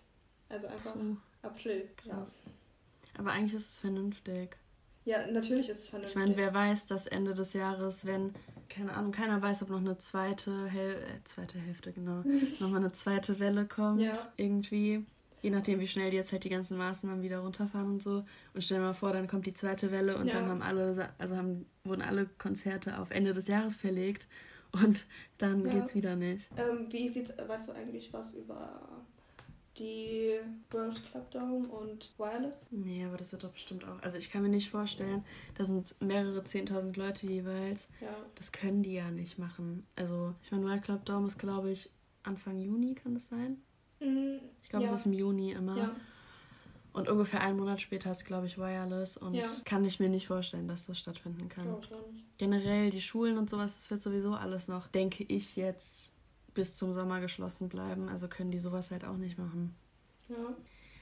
Also 0.50 0.68
einfach 0.68 0.94
uh, 0.98 1.16
April. 1.44 1.88
Krass. 1.96 2.34
Ja. 2.44 3.20
Aber 3.20 3.32
eigentlich 3.32 3.54
ist 3.54 3.70
es 3.70 3.80
vernünftig. 3.80 4.58
Ja, 5.06 5.26
natürlich 5.28 5.70
ist 5.70 5.84
es 5.84 5.88
vernünftig. 5.88 6.14
Ich 6.14 6.22
meine, 6.22 6.36
wer 6.36 6.54
weiß, 6.54 6.88
dass 6.88 7.08
Ende 7.08 7.34
des 7.34 7.54
Jahres, 7.54 8.06
wenn, 8.06 8.34
keine 8.68 8.94
Ahnung, 8.94 9.14
keiner 9.14 9.42
weiß, 9.42 9.62
ob 9.64 9.70
noch 9.70 9.80
eine 9.80 9.98
zweite, 9.98 10.68
Hel 10.68 10.96
äh, 10.96 11.24
zweite 11.24 11.58
Hälfte, 11.58 11.94
genau, 11.94 12.22
nochmal 12.60 12.82
eine 12.82 12.92
zweite 12.92 13.40
Welle 13.40 13.66
kommt, 13.66 14.02
ja. 14.02 14.12
irgendwie. 14.36 15.06
Je 15.46 15.52
nachdem, 15.52 15.80
wie 15.80 15.86
schnell 15.86 16.10
die 16.10 16.18
jetzt 16.18 16.32
halt 16.32 16.44
die 16.44 16.50
ganzen 16.50 16.76
Maßnahmen 16.76 17.22
wieder 17.22 17.38
runterfahren 17.38 17.88
und 17.88 18.02
so. 18.02 18.26
Und 18.56 18.64
stell 18.64 18.80
dir 18.80 18.86
mal 18.86 18.94
vor, 18.94 19.14
dann 19.14 19.28
kommt 19.28 19.46
die 19.46 19.54
zweite 19.54 19.92
Welle 19.92 20.18
und 20.18 20.26
ja. 20.26 20.34
dann 20.34 20.48
haben 20.48 20.64
alle, 20.64 21.14
also 21.20 21.38
haben, 21.38 21.68
wurden 21.84 22.02
alle 22.02 22.26
Konzerte 22.40 22.98
auf 22.98 23.12
Ende 23.12 23.32
des 23.32 23.48
Jahres 23.48 23.76
verlegt 23.76 24.26
und 24.72 25.06
dann 25.38 25.64
ja. 25.64 25.74
geht's 25.74 25.94
wieder 25.94 26.16
nicht. 26.16 26.50
Ähm, 26.58 26.88
wie 26.90 27.08
sieht's, 27.08 27.32
weißt 27.38 27.70
du 27.70 27.74
eigentlich 27.74 28.12
was 28.12 28.34
über 28.34 28.82
die 29.78 30.40
World 30.72 31.00
Club 31.12 31.30
Dome 31.30 31.68
und 31.68 32.12
Wireless? 32.18 32.66
Nee, 32.72 33.06
aber 33.06 33.18
das 33.18 33.32
wird 33.32 33.44
doch 33.44 33.52
bestimmt 33.52 33.86
auch. 33.86 34.02
Also 34.02 34.18
ich 34.18 34.32
kann 34.32 34.42
mir 34.42 34.50
nicht 34.50 34.72
vorstellen, 34.72 35.24
da 35.54 35.64
sind 35.64 35.96
mehrere 36.02 36.40
10.000 36.40 36.98
Leute 36.98 37.28
jeweils. 37.28 37.88
Ja. 38.02 38.16
Das 38.34 38.52
können 38.52 38.82
die 38.82 38.96
ja 38.96 39.12
nicht 39.12 39.38
machen. 39.38 39.86
Also 39.96 40.34
ich 40.42 40.52
meine, 40.52 40.64
World 40.64 40.82
Club 40.82 41.06
Dome 41.06 41.28
ist, 41.28 41.38
glaube 41.38 41.70
ich, 41.70 41.88
Anfang 42.24 42.60
Juni, 42.60 42.96
kann 42.96 43.14
das 43.14 43.28
sein? 43.28 43.62
Mhm. 44.06 44.40
Ich 44.64 44.70
glaube, 44.70 44.86
ja. 44.86 44.92
es 44.92 45.00
ist 45.00 45.06
im 45.06 45.14
Juni 45.14 45.52
immer. 45.52 45.78
Ja. 45.78 45.96
Und 46.94 47.10
ungefähr 47.10 47.42
einen 47.42 47.58
Monat 47.58 47.82
später 47.82 48.12
ist, 48.12 48.24
glaube 48.24 48.48
ich, 48.48 48.58
Wireless. 48.58 49.18
Und 49.18 49.34
ja. 49.34 49.48
kann 49.66 49.84
ich 49.84 50.00
mir 50.00 50.08
nicht 50.08 50.28
vorstellen, 50.28 50.68
dass 50.68 50.86
das 50.86 50.98
stattfinden 50.98 51.50
kann. 51.50 51.76
Generell 52.38 52.90
die 52.90 53.02
Schulen 53.02 53.38
und 53.38 53.50
sowas, 53.50 53.76
das 53.76 53.92
wird 53.92 54.02
sowieso 54.02 54.34
alles 54.34 54.70
noch, 54.70 54.88
denke 54.88 55.26
ich 55.26 55.58
jetzt, 55.58 56.10
bis 56.54 56.74
zum 56.74 56.94
Sommer 56.94 57.20
geschlossen 57.20 57.68
bleiben. 57.68 58.08
Also 58.08 58.30
können 58.30 58.52
die 58.52 58.60
sowas 58.60 58.92
halt 58.92 59.04
auch 59.04 59.18
nicht 59.18 59.38
machen. 59.38 59.76
Ja. 60.30 60.56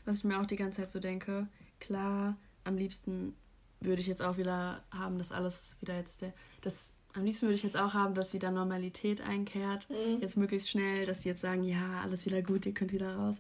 Was 0.06 0.18
ich 0.18 0.24
mir 0.24 0.40
auch 0.42 0.48
die 0.48 0.56
ganze 0.56 0.82
Zeit 0.82 0.90
so 0.90 1.00
denke, 1.00 1.48
klar, 1.80 2.38
am 2.64 2.76
liebsten 2.76 3.36
würde 3.80 4.02
ich 4.02 4.08
jetzt 4.08 4.22
auch 4.22 4.38
wieder 4.38 4.84
haben, 4.92 5.18
dass 5.18 5.32
alles 5.32 5.78
wieder 5.80 5.96
jetzt 5.96 6.22
der. 6.22 6.34
Das, 6.62 6.94
am 7.14 7.26
liebsten 7.26 7.46
würde 7.46 7.56
ich 7.56 7.64
jetzt 7.64 7.78
auch 7.78 7.94
haben, 7.94 8.14
dass 8.14 8.34
wieder 8.34 8.52
Normalität 8.52 9.22
einkehrt. 9.22 9.88
Mhm. 9.90 10.22
Jetzt 10.22 10.38
möglichst 10.38 10.70
schnell, 10.70 11.06
dass 11.06 11.22
die 11.22 11.30
jetzt 11.30 11.42
sagen, 11.42 11.64
ja, 11.64 12.02
alles 12.02 12.26
wieder 12.26 12.42
gut, 12.42 12.66
ihr 12.66 12.74
könnt 12.74 12.94
wieder 12.94 13.16
raus. 13.16 13.36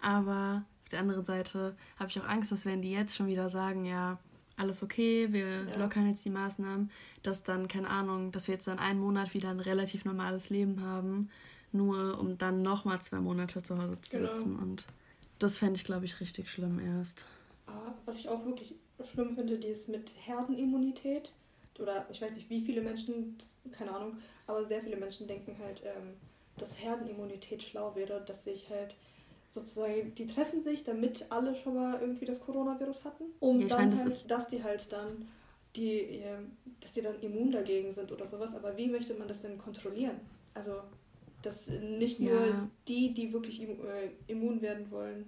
Aber 0.00 0.64
auf 0.84 0.88
der 0.88 1.00
anderen 1.00 1.24
Seite 1.24 1.76
habe 1.98 2.10
ich 2.10 2.18
auch 2.20 2.28
Angst, 2.28 2.50
dass 2.52 2.64
wenn 2.64 2.82
die 2.82 2.92
jetzt 2.92 3.16
schon 3.16 3.26
wieder 3.26 3.50
sagen, 3.50 3.84
ja, 3.84 4.18
alles 4.56 4.82
okay, 4.82 5.32
wir 5.32 5.64
ja. 5.68 5.76
lockern 5.76 6.08
jetzt 6.08 6.24
die 6.24 6.30
Maßnahmen, 6.30 6.90
dass 7.22 7.42
dann, 7.42 7.68
keine 7.68 7.88
Ahnung, 7.88 8.32
dass 8.32 8.48
wir 8.48 8.54
jetzt 8.54 8.66
dann 8.66 8.78
einen 8.78 8.98
Monat 8.98 9.34
wieder 9.34 9.50
ein 9.50 9.60
relativ 9.60 10.04
normales 10.04 10.50
Leben 10.50 10.82
haben 10.82 11.30
nur 11.72 12.18
um 12.18 12.38
dann 12.38 12.62
nochmal 12.62 13.00
zwei 13.02 13.18
Monate 13.18 13.62
zu 13.62 13.78
Hause 13.78 14.00
zu 14.00 14.10
genau. 14.10 14.34
sitzen. 14.34 14.56
Und 14.56 14.86
das 15.38 15.58
fände 15.58 15.76
ich, 15.76 15.84
glaube 15.84 16.04
ich, 16.04 16.20
richtig 16.20 16.50
schlimm 16.50 16.78
erst. 16.78 17.24
Was 18.06 18.16
ich 18.16 18.28
auch 18.28 18.44
wirklich 18.46 18.74
schlimm 19.04 19.34
finde, 19.34 19.58
die 19.58 19.68
ist 19.68 19.88
mit 19.88 20.12
Herdenimmunität. 20.24 21.30
Oder 21.78 22.06
ich 22.10 22.20
weiß 22.20 22.34
nicht, 22.34 22.50
wie 22.50 22.60
viele 22.60 22.80
Menschen, 22.80 23.36
keine 23.72 23.92
Ahnung, 23.94 24.18
aber 24.46 24.64
sehr 24.64 24.82
viele 24.82 24.96
Menschen 24.96 25.26
denken 25.26 25.56
halt, 25.58 25.82
ähm, 25.84 26.14
dass 26.56 26.82
Herdenimmunität 26.82 27.62
schlau 27.62 27.94
wäre, 27.94 28.22
dass 28.26 28.44
sich 28.44 28.68
halt 28.68 28.94
sozusagen, 29.48 30.14
die 30.14 30.26
treffen 30.26 30.60
sich, 30.60 30.84
damit 30.84 31.26
alle 31.30 31.54
schon 31.54 31.74
mal 31.74 32.00
irgendwie 32.00 32.24
das 32.24 32.40
Coronavirus 32.40 33.04
hatten. 33.04 33.24
Um 33.40 33.60
ja, 33.60 33.68
dann 33.68 33.78
mein, 33.78 33.90
das 33.90 34.00
halt, 34.00 34.30
dass 34.30 34.48
die 34.48 34.62
halt 34.62 34.92
dann 34.92 35.28
die, 35.76 36.00
ähm, 36.00 36.56
dass 36.80 36.94
die 36.94 37.02
dann 37.02 37.20
immun 37.20 37.52
dagegen 37.52 37.90
sind 37.92 38.10
oder 38.10 38.26
sowas. 38.26 38.54
Aber 38.54 38.76
wie 38.76 38.88
möchte 38.88 39.14
man 39.14 39.28
das 39.28 39.42
denn 39.42 39.56
kontrollieren? 39.56 40.20
Also 40.54 40.72
dass 41.42 41.68
nicht 41.68 42.20
nur 42.20 42.46
ja. 42.46 42.68
die, 42.88 43.12
die 43.14 43.32
wirklich 43.32 43.62
äh, 43.62 44.10
immun 44.26 44.60
werden 44.60 44.90
wollen, 44.90 45.26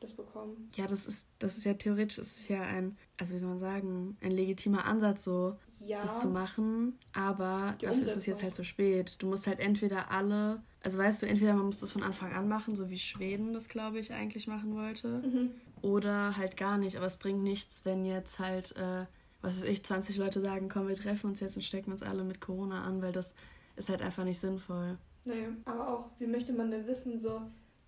das 0.00 0.12
bekommen. 0.12 0.70
Ja, 0.76 0.86
das 0.86 1.06
ist, 1.06 1.28
das 1.38 1.58
ist 1.58 1.64
ja 1.64 1.74
theoretisch 1.74 2.18
ist 2.18 2.48
ja 2.48 2.62
ein, 2.62 2.96
also 3.20 3.34
wie 3.34 3.38
soll 3.38 3.50
man 3.50 3.58
sagen, 3.58 4.16
ein 4.22 4.30
legitimer 4.30 4.86
Ansatz, 4.86 5.24
so 5.24 5.56
ja. 5.84 6.00
das 6.00 6.20
zu 6.22 6.28
machen. 6.28 6.98
Aber 7.12 7.74
die 7.78 7.84
dafür 7.84 7.98
Umsetzung. 7.98 8.06
ist 8.06 8.16
es 8.16 8.26
jetzt 8.26 8.42
halt 8.42 8.54
zu 8.54 8.64
spät. 8.64 9.16
Du 9.20 9.26
musst 9.26 9.46
halt 9.46 9.60
entweder 9.60 10.10
alle, 10.10 10.62
also 10.82 10.98
weißt 10.98 11.22
du, 11.22 11.26
entweder 11.26 11.54
man 11.54 11.66
muss 11.66 11.80
das 11.80 11.92
von 11.92 12.02
Anfang 12.02 12.32
an 12.32 12.48
machen, 12.48 12.76
so 12.76 12.88
wie 12.88 12.98
Schweden 12.98 13.52
das, 13.52 13.68
glaube 13.68 13.98
ich, 13.98 14.14
eigentlich 14.14 14.46
machen 14.46 14.74
wollte. 14.74 15.18
Mhm. 15.18 15.50
Oder 15.82 16.38
halt 16.38 16.56
gar 16.56 16.78
nicht. 16.78 16.96
Aber 16.96 17.04
es 17.04 17.18
bringt 17.18 17.42
nichts, 17.42 17.84
wenn 17.84 18.06
jetzt 18.06 18.38
halt, 18.38 18.74
äh, 18.76 19.04
was 19.42 19.58
weiß 19.58 19.64
ich, 19.64 19.84
20 19.84 20.16
Leute 20.16 20.40
sagen, 20.40 20.70
komm, 20.70 20.88
wir 20.88 20.96
treffen 20.96 21.28
uns 21.28 21.40
jetzt 21.40 21.56
und 21.56 21.62
stecken 21.62 21.92
uns 21.92 22.02
alle 22.02 22.24
mit 22.24 22.40
Corona 22.40 22.84
an, 22.84 23.02
weil 23.02 23.12
das 23.12 23.34
ist 23.76 23.90
halt 23.90 24.00
einfach 24.00 24.24
nicht 24.24 24.38
sinnvoll. 24.38 24.96
Nee, 25.26 25.48
aber 25.66 25.88
auch, 25.88 26.04
wie 26.18 26.26
möchte 26.26 26.54
man 26.54 26.70
denn 26.70 26.86
wissen, 26.86 27.18
so, 27.18 27.42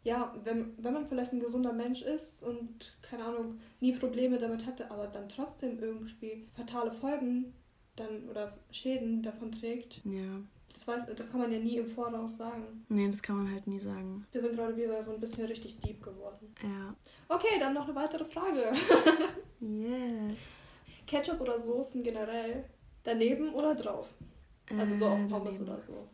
ja, 0.05 0.35
wenn, 0.45 0.75
wenn 0.79 0.95
man 0.95 1.07
vielleicht 1.07 1.33
ein 1.33 1.41
gesunder 1.41 1.73
Mensch 1.73 2.03
ist 2.03 2.43
und, 2.43 2.97
keine 3.03 3.25
Ahnung, 3.25 3.61
nie 3.81 3.93
Probleme 3.93 4.39
damit 4.39 4.67
hatte, 4.67 4.91
aber 4.91 5.07
dann 5.07 5.29
trotzdem 5.29 5.79
irgendwie 5.81 6.47
fatale 6.55 6.93
Folgen 6.93 7.55
dann 7.97 8.29
oder 8.29 8.57
Schäden 8.71 9.23
davon 9.23 9.53
trägt. 9.53 10.01
Ja. 10.05 10.41
Das, 10.73 10.89
weiß, 10.89 11.03
das 11.15 11.31
kann 11.31 11.41
man 11.41 11.53
ja 11.53 11.59
nie 11.59 11.77
im 11.77 11.87
Voraus 11.87 12.39
sagen. 12.39 12.85
Nee, 12.89 13.07
das 13.07 13.23
kann 13.23 13.37
man 13.37 13.53
halt 13.53 13.67
nie 13.67 13.79
sagen. 13.79 14.27
Wir 14.33 14.41
sind 14.41 14.57
gerade 14.57 14.77
wieder 14.77 15.03
so 15.03 15.13
ein 15.13 15.21
bisschen 15.21 15.47
richtig 15.47 15.79
deep 15.81 16.03
geworden. 16.03 16.55
Ja. 16.63 16.95
Okay, 17.29 17.59
dann 17.61 17.75
noch 17.75 17.85
eine 17.85 17.95
weitere 17.95 18.25
Frage. 18.25 18.73
yes. 19.61 20.41
Ketchup 21.07 21.41
oder 21.41 21.61
Soßen 21.61 22.03
generell? 22.03 22.65
Daneben 23.05 23.53
oder 23.53 23.75
drauf? 23.75 24.09
Also 24.79 24.97
so 24.97 25.07
auf 25.07 25.21
äh, 25.21 25.29
Pommes 25.29 25.59
daneben. 25.59 25.73
oder 25.73 25.83
so 25.87 26.09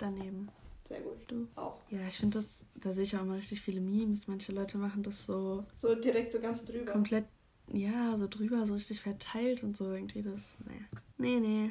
daneben. 0.00 0.48
Sehr 0.90 1.00
gut. 1.02 1.18
Du? 1.28 1.46
Auch. 1.54 1.78
Ja, 1.90 2.00
ich 2.08 2.18
finde 2.18 2.38
das, 2.38 2.64
da 2.74 2.92
sehe 2.92 3.04
ich 3.04 3.16
auch 3.16 3.22
immer 3.22 3.36
richtig 3.36 3.60
viele 3.60 3.80
Memes. 3.80 4.26
Manche 4.26 4.50
Leute 4.50 4.76
machen 4.76 5.04
das 5.04 5.24
so. 5.24 5.64
So 5.72 5.94
direkt 5.94 6.32
so 6.32 6.40
ganz 6.40 6.64
drüber. 6.64 6.90
Komplett, 6.90 7.26
ja, 7.72 8.16
so 8.16 8.26
drüber, 8.26 8.66
so 8.66 8.74
richtig 8.74 9.00
verteilt 9.00 9.62
und 9.62 9.76
so 9.76 9.92
irgendwie. 9.92 10.20
Das, 10.20 10.56
naja. 10.66 10.80
Nee, 11.16 11.38
nee. 11.38 11.70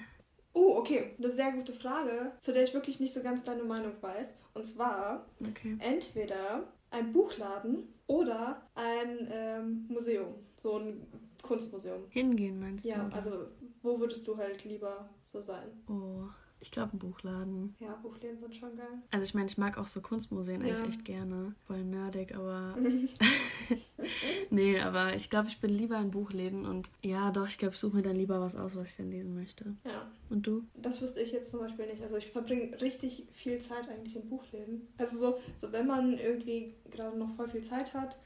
Oh, 0.54 0.78
okay. 0.78 1.16
Eine 1.18 1.30
sehr 1.32 1.52
gute 1.52 1.74
Frage, 1.74 2.32
zu 2.40 2.54
der 2.54 2.64
ich 2.64 2.74
wirklich 2.74 3.02
nicht 3.02 3.14
so 3.14 3.22
ganz 3.22 3.44
deine 3.44 3.64
Meinung 3.64 3.92
weiß. 4.00 4.34
Und 4.54 4.64
zwar 4.64 5.26
okay. 5.42 5.76
entweder 5.80 6.64
ein 6.90 7.12
Buchladen 7.12 7.90
oder 8.08 8.66
ein 8.76 9.28
ähm, 9.30 9.86
Museum. 9.90 10.34
So 10.56 10.78
ein 10.78 11.06
Kunstmuseum. 11.44 12.04
Hingehen, 12.10 12.58
meinst 12.58 12.86
du? 12.86 12.90
Ja, 12.90 13.10
also 13.12 13.48
wo 13.82 14.00
würdest 14.00 14.26
du 14.26 14.38
halt 14.38 14.64
lieber 14.64 15.10
so 15.22 15.42
sein? 15.42 15.68
Oh. 15.90 16.30
Ich 16.62 16.72
glaube, 16.72 16.96
ein 16.96 17.00
Buchladen. 17.00 17.76
Ja, 17.80 17.96
Buchläden 17.96 18.38
sind 18.38 18.56
schon 18.56 18.76
geil. 18.76 19.02
Also 19.12 19.24
ich 19.24 19.34
meine, 19.34 19.48
ich 19.48 19.58
mag 19.58 19.78
auch 19.78 19.88
so 19.88 20.02
Kunstmuseen 20.02 20.62
ja. 20.62 20.76
eigentlich 20.76 20.96
echt 20.96 21.06
gerne. 21.06 21.56
Voll 21.68 21.84
nerdig, 21.84 22.36
aber... 22.36 22.76
nee, 24.50 24.80
aber 24.80 25.16
ich 25.16 25.30
glaube, 25.30 25.48
ich 25.48 25.60
bin 25.60 25.70
lieber 25.70 25.98
in 26.00 26.12
Buchläden 26.12 26.66
und 26.66 26.90
ja, 27.04 27.32
doch, 27.32 27.48
ich 27.48 27.58
glaube, 27.58 27.76
ich 27.76 27.80
suche 27.80 27.98
mir 27.98 28.02
dann 28.02 28.16
lieber 28.16 28.42
was 28.42 28.56
aus, 28.56 28.76
was 28.76 28.92
ich 28.92 28.98
dann 28.98 29.12
lesen 29.12 29.36
möchte. 29.36 29.76
Ja. 29.86 30.10
Und 30.30 30.46
du? 30.46 30.64
Das 30.76 31.02
wüsste 31.02 31.22
ich 31.22 31.32
jetzt 31.32 31.52
zum 31.52 31.60
Beispiel 31.60 31.88
nicht. 31.88 32.02
Also 32.02 32.18
ich 32.18 32.28
verbringe 32.28 32.80
richtig 32.82 33.28
viel 33.32 33.60
Zeit 33.60 33.88
eigentlich 33.90 34.16
in 34.16 34.28
Buchläden. 34.28 34.88
Also 34.98 35.18
so, 35.18 35.38
so 35.56 35.72
wenn 35.72 35.88
man 35.88 36.18
irgendwie 36.18 36.76
gerade 36.92 37.18
noch 37.18 37.36
voll 37.36 37.50
viel 37.50 37.64
Zeit 37.64 37.94
hat, 37.94 38.20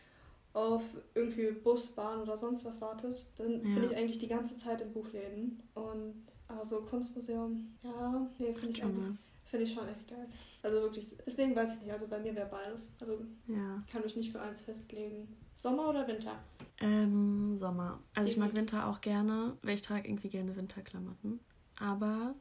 auf 0.54 0.84
irgendwie 1.16 1.52
Bus, 1.52 1.88
Bahn 1.88 2.22
oder 2.22 2.38
sonst 2.38 2.64
was 2.64 2.80
wartet, 2.80 3.26
dann 3.38 3.54
ja. 3.54 3.60
bin 3.60 3.84
ich 3.84 3.96
eigentlich 3.96 4.20
die 4.20 4.28
ganze 4.28 4.56
Zeit 4.56 4.82
in 4.82 4.94
Buchläden 4.94 5.62
und 5.74 6.14
aber 6.54 6.66
so 6.66 6.82
Kunstmuseum, 6.82 7.76
ja, 7.84 8.28
nee, 8.38 8.54
finde 8.54 8.70
ich 8.70 8.84
eigentlich. 8.84 9.20
Finde 9.46 9.66
ich 9.66 9.74
schon 9.74 9.88
echt 9.88 10.08
geil. 10.08 10.28
Also 10.64 10.82
wirklich, 10.82 11.16
deswegen 11.26 11.56
weiß 11.56 11.76
ich 11.76 11.82
nicht. 11.82 11.92
Also 11.92 12.08
bei 12.08 12.20
mir 12.20 12.34
wäre 12.36 12.48
beides. 12.50 12.90
Also 13.00 13.20
ja. 13.48 13.84
kann 13.92 14.02
mich 14.02 14.16
nicht 14.16 14.32
für 14.32 14.42
eins 14.42 14.64
festlegen. 14.64 15.28
Sommer 15.56 15.90
oder 15.90 16.08
Winter? 16.08 16.40
Ähm, 16.80 17.56
Sommer. 17.56 18.00
Also 18.16 18.32
ich 18.32 18.38
mag 18.38 18.56
Winter 18.56 18.88
auch 18.88 19.02
gerne, 19.02 19.56
weil 19.62 19.76
ich 19.76 19.82
trage 19.82 20.08
irgendwie 20.08 20.30
gerne 20.30 20.56
Winterklamotten. 20.56 21.40
Aber 21.80 22.34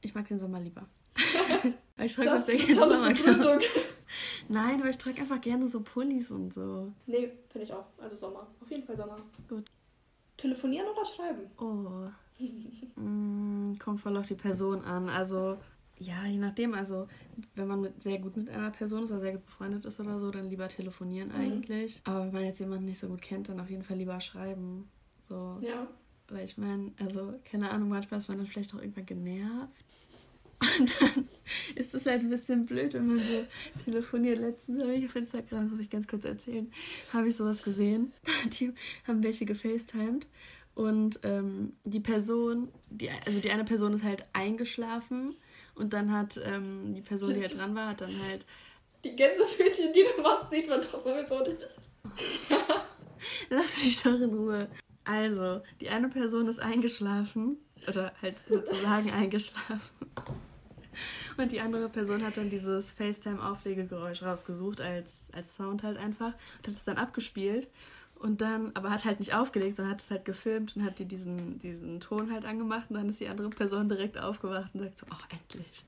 ich 0.00 0.14
mag 0.14 0.28
den 0.28 0.38
Sommer 0.38 0.60
lieber. 0.60 0.86
weil 1.96 2.06
ich 2.06 2.14
trage 2.14 2.38
sehr 2.40 2.56
gerne 2.56 2.82
Sommerklamotten. 2.82 3.62
Nein, 4.48 4.80
aber 4.80 4.90
ich 4.90 4.98
trage 4.98 5.20
einfach 5.20 5.40
gerne 5.40 5.66
so 5.66 5.80
Pullis 5.80 6.30
und 6.30 6.54
so. 6.54 6.92
Nee, 7.06 7.32
finde 7.48 7.66
ich 7.66 7.72
auch. 7.72 7.86
Also 7.98 8.16
Sommer. 8.16 8.46
Auf 8.60 8.70
jeden 8.70 8.84
Fall 8.84 8.96
Sommer. 8.96 9.16
Gut. 9.48 9.70
Telefonieren 10.36 10.88
oder 10.88 11.04
schreiben? 11.04 11.50
Oh. 11.58 12.10
Mm, 12.96 13.78
kommt 13.78 14.00
voll 14.00 14.16
auf 14.16 14.26
die 14.26 14.34
Person 14.34 14.82
an. 14.82 15.08
Also, 15.08 15.58
ja, 15.98 16.24
je 16.24 16.38
nachdem. 16.38 16.74
Also, 16.74 17.08
wenn 17.54 17.68
man 17.68 17.80
mit, 17.80 18.02
sehr 18.02 18.18
gut 18.18 18.36
mit 18.36 18.48
einer 18.48 18.70
Person 18.70 19.04
ist 19.04 19.10
oder 19.10 19.20
sehr 19.20 19.32
gut 19.32 19.46
befreundet 19.46 19.84
ist 19.84 20.00
oder 20.00 20.18
so, 20.18 20.30
dann 20.30 20.48
lieber 20.48 20.68
telefonieren 20.68 21.28
mhm. 21.28 21.34
eigentlich. 21.34 22.00
Aber 22.04 22.26
wenn 22.26 22.32
man 22.32 22.44
jetzt 22.44 22.60
jemanden 22.60 22.86
nicht 22.86 22.98
so 22.98 23.08
gut 23.08 23.22
kennt, 23.22 23.48
dann 23.48 23.60
auf 23.60 23.70
jeden 23.70 23.82
Fall 23.82 23.98
lieber 23.98 24.20
schreiben. 24.20 24.88
So. 25.28 25.58
Ja. 25.60 25.86
Weil 26.28 26.44
ich 26.44 26.56
meine, 26.56 26.92
also, 26.98 27.34
keine 27.44 27.70
Ahnung, 27.70 27.88
manchmal 27.88 28.18
ist 28.18 28.28
man 28.28 28.38
dann 28.38 28.46
vielleicht 28.46 28.74
auch 28.74 28.80
irgendwann 28.80 29.06
genervt. 29.06 29.84
Und 30.78 31.00
dann 31.00 31.28
ist 31.74 31.94
es 31.94 32.04
halt 32.04 32.20
ein 32.20 32.28
bisschen 32.28 32.66
blöd, 32.66 32.92
wenn 32.92 33.06
man 33.06 33.16
so 33.16 33.46
telefoniert. 33.84 34.38
Letztens 34.38 34.82
habe 34.82 34.94
ich 34.94 35.06
auf 35.06 35.16
Instagram, 35.16 35.62
das 35.62 35.70
soll 35.70 35.80
ich 35.80 35.90
ganz 35.90 36.06
kurz 36.06 36.24
erzählen, 36.24 36.70
habe 37.12 37.28
ich 37.28 37.36
sowas 37.36 37.62
gesehen. 37.62 38.12
Die 38.60 38.72
haben 39.06 39.22
welche 39.22 39.46
gefacetimed. 39.46 40.26
Und 40.74 41.20
ähm, 41.24 41.74
die 41.84 42.00
Person, 42.00 42.68
die, 42.88 43.10
also 43.26 43.40
die 43.40 43.50
eine 43.50 43.64
Person 43.64 43.92
ist 43.92 44.04
halt 44.04 44.24
eingeschlafen 44.32 45.36
und 45.74 45.92
dann 45.92 46.12
hat 46.12 46.40
ähm, 46.44 46.94
die 46.94 47.02
Person, 47.02 47.34
die 47.34 47.40
halt 47.40 47.58
dran 47.58 47.76
war, 47.76 47.88
hat 47.88 48.00
dann 48.00 48.22
halt. 48.28 48.46
Die 49.04 49.16
Gänsefüßchen, 49.16 49.92
die 49.92 50.04
du 50.16 50.22
machst, 50.22 50.50
sieht 50.50 50.68
man 50.68 50.80
doch 50.80 51.00
sowieso 51.00 51.40
nicht. 51.40 51.66
Lass 53.50 53.82
mich 53.82 54.02
doch 54.02 54.20
in 54.20 54.34
Ruhe. 54.34 54.68
Also, 55.04 55.62
die 55.80 55.88
eine 55.88 56.08
Person 56.08 56.46
ist 56.46 56.60
eingeschlafen 56.60 57.56
oder 57.88 58.12
halt 58.20 58.42
sozusagen 58.48 59.10
eingeschlafen. 59.12 60.10
Und 61.36 61.52
die 61.52 61.60
andere 61.60 61.88
Person 61.88 62.24
hat 62.24 62.36
dann 62.36 62.50
dieses 62.50 62.92
FaceTime-Auflegegeräusch 62.92 64.22
rausgesucht 64.22 64.80
als, 64.80 65.30
als 65.32 65.54
Sound 65.54 65.82
halt 65.82 65.96
einfach 65.96 66.34
und 66.58 66.68
hat 66.68 66.74
es 66.74 66.84
dann 66.84 66.98
abgespielt. 66.98 67.68
Und 68.20 68.42
dann, 68.42 68.72
aber 68.74 68.90
hat 68.90 69.06
halt 69.06 69.18
nicht 69.18 69.32
aufgelegt, 69.32 69.76
sondern 69.76 69.94
hat 69.94 70.02
es 70.02 70.10
halt 70.10 70.26
gefilmt 70.26 70.76
und 70.76 70.84
hat 70.84 70.98
die 70.98 71.06
diesen, 71.06 71.58
diesen 71.58 72.00
Ton 72.00 72.30
halt 72.30 72.44
angemacht 72.44 72.90
und 72.90 72.96
dann 72.96 73.08
ist 73.08 73.18
die 73.18 73.28
andere 73.28 73.48
Person 73.48 73.88
direkt 73.88 74.18
aufgewacht 74.18 74.74
und 74.74 74.80
sagt 74.80 74.98
so, 74.98 75.06
oh, 75.10 75.16
endlich. 75.30 75.86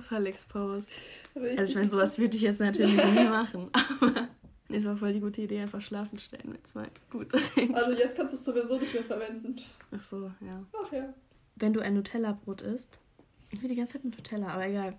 Voll 0.08 0.26
exposed. 0.28 0.88
Richtig. 1.34 1.58
Also 1.58 1.72
ich 1.72 1.76
meine, 1.76 1.90
sowas 1.90 2.18
würde 2.18 2.36
ich 2.36 2.42
jetzt 2.42 2.60
natürlich 2.60 3.04
nie 3.14 3.24
machen, 3.24 3.68
aber 3.72 4.28
es 4.68 4.84
war 4.84 4.96
voll 4.96 5.12
die 5.12 5.18
gute 5.18 5.42
Idee, 5.42 5.60
einfach 5.60 5.80
schlafen 5.80 6.20
stellen 6.20 6.52
mit 6.52 6.64
zwei. 6.68 6.86
Gut, 7.10 7.32
deswegen. 7.32 7.74
Also 7.74 7.98
jetzt 7.98 8.14
kannst 8.16 8.32
du 8.32 8.36
es 8.36 8.44
sowieso 8.44 8.78
nicht 8.78 8.94
mehr 8.94 9.02
verwenden. 9.02 9.56
Ach 9.90 10.00
so, 10.00 10.30
ja. 10.40 10.54
Ach 10.84 10.92
ja. 10.92 11.12
Wenn 11.56 11.72
du 11.72 11.80
ein 11.80 11.94
Nutella-Brot 11.94 12.62
isst, 12.62 13.00
ich 13.50 13.60
will 13.60 13.68
die 13.68 13.74
ganze 13.74 13.94
Zeit 13.94 14.04
mit 14.04 14.16
Nutella, 14.16 14.48
aber 14.50 14.68
egal. 14.68 14.96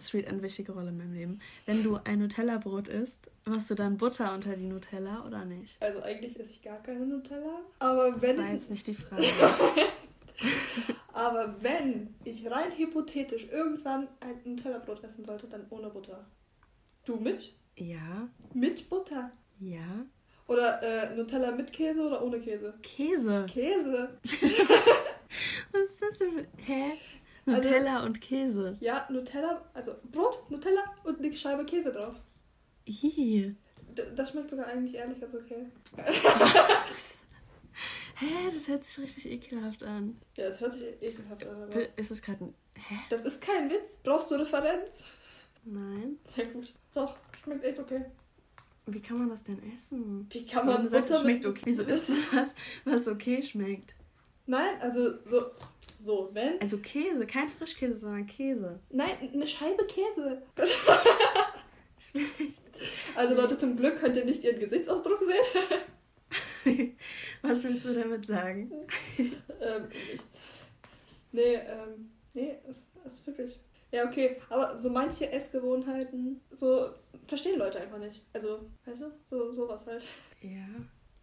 Spielt 0.00 0.28
eine 0.28 0.42
wichtige 0.42 0.72
Rolle 0.72 0.90
in 0.90 0.98
meinem 0.98 1.14
Leben. 1.14 1.40
Wenn 1.66 1.82
du 1.82 1.98
ein 2.04 2.20
Nutella-Brot 2.20 2.88
isst, 2.88 3.30
machst 3.44 3.70
du 3.70 3.74
dann 3.74 3.96
Butter 3.96 4.34
unter 4.34 4.54
die 4.56 4.66
Nutella 4.66 5.24
oder 5.26 5.44
nicht? 5.44 5.80
Also 5.80 6.02
eigentlich 6.02 6.38
esse 6.38 6.52
ich 6.52 6.62
gar 6.62 6.82
keine 6.82 7.06
Nutella. 7.06 7.60
Aber 7.78 8.12
das 8.12 8.22
wenn 8.22 8.38
war 8.38 8.44
ich... 8.44 8.52
jetzt 8.52 8.70
nicht 8.70 8.86
die 8.86 8.94
Frage. 8.94 9.24
aber 11.12 11.56
wenn 11.60 12.14
ich 12.24 12.48
rein 12.50 12.72
hypothetisch 12.76 13.48
irgendwann 13.50 14.08
ein 14.20 14.40
Nutella-Brot 14.44 15.02
essen 15.04 15.24
sollte, 15.24 15.46
dann 15.46 15.66
ohne 15.70 15.88
Butter. 15.88 16.24
Du 17.04 17.16
mit? 17.16 17.54
Ja. 17.76 18.28
Mit 18.52 18.88
Butter? 18.88 19.30
Ja. 19.60 20.04
Oder 20.46 20.82
äh, 20.82 21.14
Nutella 21.14 21.50
mit 21.50 21.72
Käse 21.72 22.00
oder 22.00 22.22
ohne 22.22 22.40
Käse? 22.40 22.74
Käse. 22.82 23.44
Käse. 23.48 24.18
Was 25.72 25.82
ist 25.82 26.02
das 26.02 26.16
für... 26.16 26.44
Hä? 26.56 26.92
Nutella 27.48 27.96
also, 27.96 28.06
und 28.06 28.20
Käse. 28.20 28.76
Ja, 28.80 29.06
Nutella, 29.10 29.64
also 29.74 29.94
Brot, 30.10 30.50
Nutella 30.50 30.82
und 31.04 31.18
eine 31.18 31.32
Scheibe 31.34 31.64
Käse 31.64 31.92
drauf. 31.92 32.14
Ih. 32.86 33.54
Das 34.14 34.30
schmeckt 34.30 34.50
sogar 34.50 34.66
eigentlich 34.66 34.94
ehrlich 34.94 35.20
ganz 35.20 35.34
okay. 35.34 35.66
Hä, 38.16 38.50
das 38.52 38.68
hört 38.68 38.84
sich 38.84 39.04
richtig 39.04 39.26
ekelhaft 39.26 39.82
an. 39.82 40.20
Ja, 40.36 40.46
das 40.46 40.60
hört 40.60 40.72
sich 40.72 40.82
ekelhaft 41.00 41.46
an. 41.46 41.62
Aber 41.62 41.98
ist 41.98 42.10
das 42.10 42.20
gerade 42.20 42.44
ein. 42.44 42.54
Hä? 42.74 42.96
Das 43.10 43.22
ist 43.22 43.40
kein 43.40 43.70
Witz. 43.70 43.96
Brauchst 44.02 44.30
du 44.30 44.34
Referenz? 44.36 45.04
Nein. 45.64 46.18
Sehr 46.34 46.46
gut. 46.46 46.74
Doch, 46.94 47.16
schmeckt 47.42 47.64
echt 47.64 47.78
okay. 47.78 48.04
Wie 48.86 49.00
kann 49.00 49.18
man 49.18 49.28
das 49.28 49.44
denn 49.44 49.60
essen? 49.74 50.26
Wie 50.30 50.46
kann 50.46 50.66
man 50.66 50.82
das 50.82 50.92
sagst, 50.92 51.20
schmeckt 51.20 51.44
okay. 51.44 51.62
Wieso 51.64 51.82
ist 51.84 52.10
das, 52.32 52.54
was 52.84 53.06
okay 53.06 53.42
schmeckt? 53.42 53.94
Nein, 54.48 54.80
also 54.80 55.10
so 55.26 55.50
so, 56.00 56.30
wenn. 56.32 56.60
Also 56.60 56.78
Käse, 56.78 57.26
kein 57.26 57.48
Frischkäse, 57.48 57.94
sondern 57.94 58.26
Käse. 58.26 58.78
Nein, 58.90 59.10
eine 59.32 59.46
Scheibe 59.46 59.84
Käse. 59.86 60.42
Schlecht. 61.98 62.28
Also 63.16 63.34
Leute, 63.34 63.58
zum 63.58 63.76
Glück 63.76 63.98
könnt 63.98 64.14
ihr 64.14 64.24
nicht 64.24 64.44
ihren 64.44 64.60
Gesichtsausdruck 64.60 65.20
sehen. 65.20 66.96
Was 67.42 67.64
willst 67.64 67.86
du 67.86 67.92
damit 67.92 68.24
sagen? 68.24 68.70
ähm, 69.18 69.88
nichts. 70.08 70.50
Nee, 71.32 71.56
ähm, 71.56 72.12
nee, 72.34 72.56
es 72.68 72.92
ist 73.04 73.26
wirklich. 73.26 73.58
Ja, 73.90 74.04
okay, 74.04 74.36
aber 74.48 74.78
so 74.78 74.90
manche 74.90 75.32
Essgewohnheiten, 75.32 76.40
so 76.52 76.90
verstehen 77.26 77.58
Leute 77.58 77.80
einfach 77.80 77.98
nicht. 77.98 78.24
Also, 78.32 78.60
weißt 78.84 79.00
du, 79.00 79.12
so 79.28 79.50
sowas 79.50 79.84
halt. 79.88 80.04
Ja. 80.40 80.68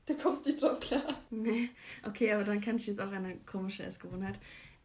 Du 0.05 0.15
kommst 0.15 0.45
nicht 0.45 0.61
drauf 0.61 0.79
klar. 0.79 1.21
Nee. 1.31 1.69
Okay, 2.03 2.31
aber 2.31 2.43
dann 2.43 2.61
kann 2.61 2.75
ich 2.75 2.87
jetzt 2.87 3.01
auch 3.01 3.11
eine 3.11 3.37
komische 3.45 3.83
Essgewohnheit 3.83 4.39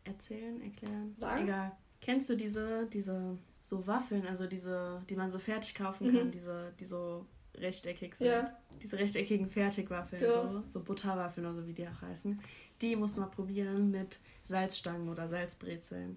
erzählen, 0.04 0.61
erklären. 0.62 1.14
Sagen? 1.14 1.44
Egal. 1.44 1.72
Kennst 2.00 2.30
du 2.30 2.37
diese, 2.37 2.87
diese 2.87 3.37
so 3.62 3.87
Waffeln, 3.87 4.26
also 4.26 4.46
diese, 4.46 5.02
die 5.09 5.16
man 5.16 5.30
so 5.30 5.38
fertig 5.38 5.74
kaufen 5.74 6.12
kann, 6.14 6.26
mhm. 6.28 6.30
diese, 6.30 6.72
die 6.80 6.87
so 6.87 7.26
rechteckig 7.56 8.16
sind? 8.16 8.26
Ja. 8.26 8.56
Diese 8.83 8.98
rechteckigen 8.98 9.50
Fertigwaffeln, 9.50 10.22
ja. 10.22 10.42
so, 10.42 10.64
so 10.68 10.80
Butterwaffeln 10.80 11.46
oder 11.46 11.56
so, 11.56 11.66
wie 11.66 11.74
die 11.74 11.87
auch 11.87 12.00
heißen. 12.00 12.40
Die 12.80 12.96
musst 12.96 13.16
du 13.16 13.20
mal 13.20 13.26
probieren 13.26 13.90
mit 13.90 14.18
Salzstangen 14.44 15.09
oder 15.11 15.28
Salzbrezeln. 15.28 16.16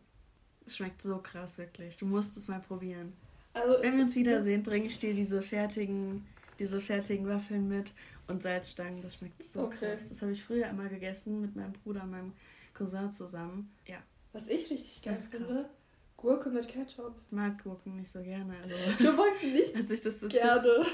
Es 0.66 0.78
schmeckt 0.78 1.02
so 1.02 1.18
krass, 1.18 1.58
wirklich. 1.58 1.98
Du 1.98 2.06
musst 2.06 2.38
es 2.38 2.48
mal 2.48 2.62
probieren. 2.62 3.12
Also, 3.54 3.82
Wenn 3.82 3.98
wir 3.98 4.04
uns 4.04 4.16
wiedersehen, 4.16 4.64
bringe 4.64 4.86
ich 4.86 4.98
dir 4.98 5.14
diese 5.14 5.42
fertigen, 5.42 6.26
diese 6.64 6.80
fertigen 6.80 7.28
Waffeln 7.28 7.68
mit 7.68 7.94
und 8.28 8.42
Salzstangen. 8.42 9.02
Das 9.02 9.16
schmeckt 9.16 9.44
so 9.44 9.64
okay. 9.64 9.96
krass. 9.96 10.02
Das 10.10 10.22
habe 10.22 10.32
ich 10.32 10.44
früher 10.44 10.68
immer 10.68 10.88
gegessen 10.88 11.42
mit 11.42 11.56
meinem 11.56 11.74
Bruder, 11.74 12.06
meinem 12.06 12.34
Cousin 12.74 13.12
zusammen. 13.12 13.72
Ja. 13.86 13.98
Was 14.32 14.48
ich 14.48 14.70
richtig 14.70 15.02
geil 15.02 15.18
finde, 15.30 15.70
Gurke 16.16 16.50
mit 16.50 16.68
Ketchup. 16.70 17.16
Ich 17.26 17.32
mag 17.32 17.62
Gurken 17.62 17.98
nicht 17.98 18.12
so 18.12 18.22
gerne. 18.22 18.56
Also, 18.64 18.76
du 19.04 19.12
magst 19.12 19.44
nicht 19.44 19.76
als 19.76 19.92
ich 19.92 20.02
das 20.02 20.22
so 20.22 20.30
gerne 20.30 20.86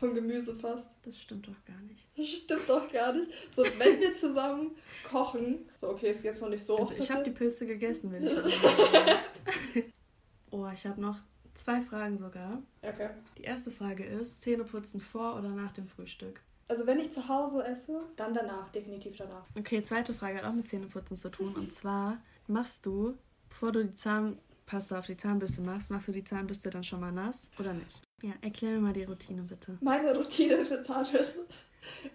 von 0.00 0.14
Gemüse 0.14 0.56
fast. 0.56 0.90
Das 1.02 1.16
stimmt 1.16 1.46
doch 1.46 1.64
gar 1.64 1.80
nicht. 1.82 2.08
Das 2.16 2.26
stimmt 2.26 2.68
doch 2.68 2.90
gar 2.90 3.12
nicht. 3.12 3.30
So, 3.54 3.62
wenn 3.78 4.00
wir 4.00 4.14
zusammen 4.14 4.72
kochen, 5.08 5.70
so 5.80 5.90
okay, 5.90 6.10
ist 6.10 6.24
jetzt 6.24 6.42
noch 6.42 6.48
nicht 6.48 6.66
so. 6.66 6.76
Also 6.76 6.94
ich 6.94 7.08
habe 7.08 7.22
die 7.22 7.30
Pilze 7.30 7.66
gegessen, 7.66 8.10
wenn 8.10 8.24
ich 8.24 8.34
das 8.34 8.52
Oh, 10.50 10.68
ich 10.74 10.84
habe 10.86 11.00
noch 11.00 11.18
zwei 11.54 11.82
Fragen 11.82 12.16
sogar. 12.16 12.62
Okay. 12.82 13.10
Die 13.38 13.42
erste 13.42 13.70
Frage 13.70 14.04
ist, 14.04 14.40
Zähneputzen 14.40 15.00
vor 15.00 15.36
oder 15.36 15.48
nach 15.50 15.72
dem 15.72 15.86
Frühstück? 15.86 16.40
Also 16.68 16.86
wenn 16.86 16.98
ich 16.98 17.10
zu 17.10 17.28
Hause 17.28 17.64
esse, 17.64 18.00
dann 18.16 18.32
danach, 18.32 18.70
definitiv 18.70 19.16
danach. 19.16 19.44
Okay, 19.58 19.82
zweite 19.82 20.14
Frage 20.14 20.38
hat 20.38 20.44
auch 20.44 20.54
mit 20.54 20.68
Zähneputzen 20.68 21.16
zu 21.16 21.30
tun. 21.30 21.54
Und 21.54 21.72
zwar 21.72 22.18
machst 22.46 22.86
du, 22.86 23.14
bevor 23.48 23.72
du 23.72 23.84
die 23.84 23.94
Zahnpasta 23.94 24.98
auf 24.98 25.06
die 25.06 25.16
Zahnbürste 25.16 25.60
machst, 25.60 25.90
machst 25.90 26.08
du 26.08 26.12
die 26.12 26.24
Zahnbürste 26.24 26.70
dann 26.70 26.84
schon 26.84 27.00
mal 27.00 27.12
nass 27.12 27.50
oder 27.58 27.74
nicht? 27.74 28.00
Ja, 28.22 28.32
erklär 28.40 28.72
mir 28.76 28.80
mal 28.80 28.92
die 28.92 29.04
Routine 29.04 29.42
bitte. 29.42 29.76
Meine 29.80 30.14
Routine 30.16 30.64
für 30.64 30.82
Zahnbürste 30.82 31.46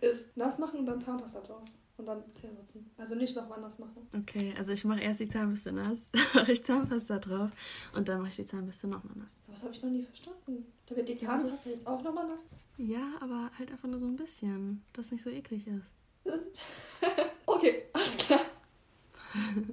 ist 0.01 0.35
nass 0.35 0.57
machen 0.57 0.79
und 0.79 0.85
dann 0.85 1.01
Zahnpasta 1.01 1.41
drauf 1.41 1.63
und 1.97 2.05
dann 2.05 2.23
Zähne 2.33 2.53
putzen. 2.67 2.89
Also 2.97 3.15
nicht 3.15 3.35
nochmal 3.35 3.59
nass 3.59 3.79
machen. 3.79 4.07
Okay, 4.15 4.53
also 4.57 4.71
ich 4.71 4.85
mache 4.85 5.01
erst 5.01 5.19
die 5.19 5.27
Zahnbürste 5.27 5.71
nass, 5.71 6.09
mache 6.33 6.51
ich 6.51 6.63
Zahnpasta 6.63 7.17
drauf 7.17 7.51
und 7.95 8.07
dann 8.07 8.19
mache 8.19 8.29
ich 8.29 8.35
die 8.35 8.45
Zahnbürste 8.45 8.87
nochmal 8.87 9.17
nass. 9.17 9.39
Das 9.47 9.63
habe 9.63 9.73
ich 9.73 9.81
noch 9.81 9.89
nie 9.89 10.03
verstanden. 10.03 10.65
Da 10.85 10.95
wird 10.95 11.09
die 11.09 11.15
Zahnpasta 11.15 11.69
ja, 11.69 11.75
jetzt 11.75 11.87
auch 11.87 12.03
nochmal 12.03 12.27
nass? 12.27 12.45
Ja, 12.77 13.13
aber 13.19 13.49
halt 13.57 13.71
einfach 13.71 13.87
nur 13.87 13.99
so 13.99 14.05
ein 14.05 14.15
bisschen, 14.15 14.83
dass 14.93 15.07
es 15.07 15.11
nicht 15.13 15.23
so 15.23 15.29
eklig 15.29 15.65
ist. 15.67 15.91
okay, 17.45 17.83
alles 17.93 18.17
klar. 18.17 18.41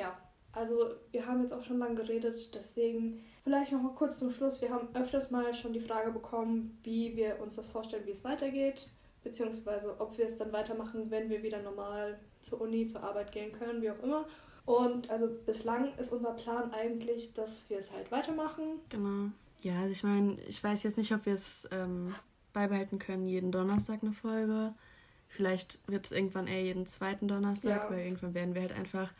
ja, 0.00 0.18
also 0.52 0.90
wir 1.10 1.26
haben 1.26 1.40
jetzt 1.40 1.52
auch 1.52 1.62
schon 1.62 1.78
lange 1.78 1.94
geredet, 1.94 2.54
deswegen 2.54 3.20
vielleicht 3.42 3.72
noch 3.72 3.80
mal 3.80 3.94
kurz 3.94 4.18
zum 4.18 4.30
Schluss. 4.30 4.60
Wir 4.60 4.70
haben 4.70 4.88
öfters 4.94 5.30
mal 5.30 5.54
schon 5.54 5.72
die 5.72 5.80
Frage 5.80 6.10
bekommen, 6.10 6.78
wie 6.82 7.16
wir 7.16 7.40
uns 7.40 7.56
das 7.56 7.68
vorstellen, 7.68 8.04
wie 8.06 8.10
es 8.10 8.24
weitergeht 8.24 8.90
beziehungsweise 9.22 10.00
ob 10.00 10.16
wir 10.18 10.26
es 10.26 10.36
dann 10.36 10.52
weitermachen, 10.52 11.10
wenn 11.10 11.28
wir 11.30 11.42
wieder 11.42 11.60
normal 11.62 12.18
zur 12.40 12.60
Uni, 12.60 12.86
zur 12.86 13.02
Arbeit 13.02 13.32
gehen 13.32 13.52
können, 13.52 13.82
wie 13.82 13.90
auch 13.90 14.02
immer. 14.02 14.26
Und 14.64 15.10
also 15.10 15.28
bislang 15.46 15.96
ist 15.96 16.12
unser 16.12 16.32
Plan 16.32 16.72
eigentlich, 16.72 17.32
dass 17.32 17.68
wir 17.70 17.78
es 17.78 17.92
halt 17.92 18.10
weitermachen. 18.10 18.80
Genau. 18.90 19.30
Ja, 19.60 19.80
also 19.80 19.92
ich 19.92 20.02
meine, 20.02 20.36
ich 20.42 20.62
weiß 20.62 20.82
jetzt 20.82 20.98
nicht, 20.98 21.12
ob 21.12 21.26
wir 21.26 21.34
es 21.34 21.68
ähm, 21.72 22.14
beibehalten 22.52 22.98
können, 22.98 23.26
jeden 23.26 23.50
Donnerstag 23.50 24.02
eine 24.02 24.12
Folge. 24.12 24.74
Vielleicht 25.26 25.80
wird 25.88 26.06
es 26.06 26.12
irgendwann 26.12 26.46
eher 26.46 26.62
jeden 26.62 26.86
zweiten 26.86 27.28
Donnerstag, 27.28 27.84
ja. 27.84 27.90
weil 27.90 28.04
irgendwann 28.04 28.34
werden 28.34 28.54
wir 28.54 28.62
halt 28.62 28.72
einfach 28.72 29.12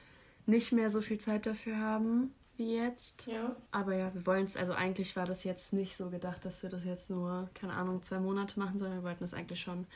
nicht 0.47 0.73
mehr 0.73 0.91
so 0.91 1.01
viel 1.01 1.19
Zeit 1.19 1.47
dafür 1.47 1.79
haben 1.79 2.33
wie 2.59 2.77
jetzt. 2.77 3.27
Ja. 3.27 3.57
Aber 3.71 3.95
ja, 3.95 4.13
wir 4.15 4.27
wollen 4.27 4.45
es, 4.45 4.57
also 4.57 4.73
eigentlich 4.73 5.17
war 5.17 5.27
das 5.27 5.45
jetzt 5.45 5.73
nicht 5.73 5.97
so 5.97 6.11
gedacht, 6.11 6.45
dass 6.45 6.63
wir 6.63 6.71
das 6.71 6.85
jetzt 6.85 7.11
nur, 7.11 7.49
keine 7.55 7.75
Ahnung, 7.75 8.03
zwei 8.03 8.19
Monate 8.19 8.59
machen, 8.59 8.79
sondern 8.79 8.99
wir 8.99 9.05
wollten 9.05 9.21
das 9.21 9.35
eigentlich 9.35 9.61
schon 9.61 9.87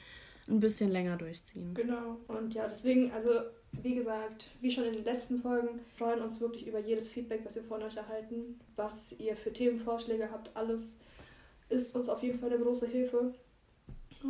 ein 0.49 0.61
bisschen 0.61 0.91
länger 0.91 1.17
durchziehen. 1.17 1.75
Genau. 1.75 2.19
Und 2.29 2.55
ja, 2.55 2.67
deswegen, 2.67 3.13
also 3.13 3.31
wie 3.73 3.95
gesagt, 3.95 4.49
wie 4.61 4.71
schon 4.71 4.85
in 4.85 4.95
den 4.95 5.05
letzten 5.05 5.39
Folgen, 5.39 5.81
freuen 5.97 6.21
uns 6.21 6.41
wirklich 6.41 6.67
über 6.67 6.79
jedes 6.79 7.09
Feedback, 7.09 7.43
was 7.45 7.55
wir 7.55 7.63
von 7.63 7.83
euch 7.83 7.97
erhalten, 7.97 8.61
was 8.77 9.13
ihr 9.13 9.37
für 9.37 9.53
Themenvorschläge 9.53 10.31
habt, 10.31 10.55
alles 10.57 10.97
ist 11.69 11.95
uns 11.95 12.09
auf 12.09 12.23
jeden 12.23 12.39
Fall 12.39 12.53
eine 12.53 12.63
große 12.63 12.87
Hilfe. 12.87 13.35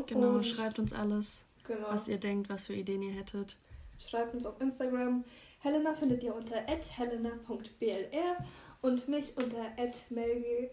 Genau, 0.07 0.37
Und 0.37 0.47
schreibt 0.47 0.79
uns 0.79 0.93
alles. 0.93 1.43
genau. 1.65 1.89
was 1.91 2.09
ihr 2.09 2.19
denkt, 2.19 2.49
was 2.49 2.67
für 2.67 2.75
Ideen 2.75 3.03
ihr 3.03 3.13
hättet. 3.13 3.57
Schreibt 3.99 4.35
uns 4.35 4.47
auf 4.47 4.61
Instagram. 4.61 5.25
Helena 5.63 5.95
findet 5.95 6.23
ihr 6.23 6.35
unter 6.35 6.57
helena.blr 6.57 8.37
und 8.81 9.09
mich 9.09 9.37
unter 9.37 9.65
melge 10.11 10.71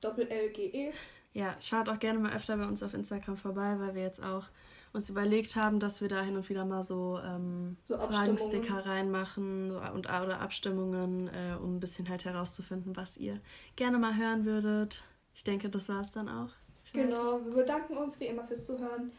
doppel-lge. 0.00 0.92
Ja, 1.34 1.54
schaut 1.60 1.88
auch 1.88 1.98
gerne 1.98 2.18
mal 2.18 2.34
öfter 2.34 2.56
bei 2.56 2.66
uns 2.66 2.82
auf 2.82 2.94
Instagram 2.94 3.36
vorbei, 3.36 3.76
weil 3.78 3.94
wir 3.94 4.02
jetzt 4.02 4.22
auch 4.22 4.46
uns 4.92 5.08
überlegt 5.08 5.56
haben, 5.56 5.80
dass 5.80 6.00
wir 6.00 6.08
da 6.08 6.22
hin 6.22 6.36
und 6.36 6.48
wieder 6.48 6.64
mal 6.64 6.82
so, 6.82 7.18
ähm, 7.24 7.76
so 7.88 7.96
Fragensticker 7.96 8.84
reinmachen 8.84 9.70
und, 9.70 10.06
oder 10.06 10.40
Abstimmungen, 10.40 11.28
äh, 11.28 11.56
um 11.56 11.76
ein 11.76 11.80
bisschen 11.80 12.08
halt 12.08 12.24
herauszufinden, 12.24 12.96
was 12.96 13.16
ihr 13.16 13.40
gerne 13.76 13.98
mal 13.98 14.16
hören 14.16 14.44
würdet. 14.44 15.04
Ich 15.34 15.44
denke, 15.44 15.70
das 15.70 15.88
war 15.88 16.02
es 16.02 16.10
dann 16.10 16.28
auch. 16.28 16.50
Genau, 16.92 17.42
wir 17.44 17.54
bedanken 17.54 17.96
uns 17.96 18.20
wie 18.20 18.26
immer 18.26 18.46
fürs 18.46 18.66
Zuhören. 18.66 19.12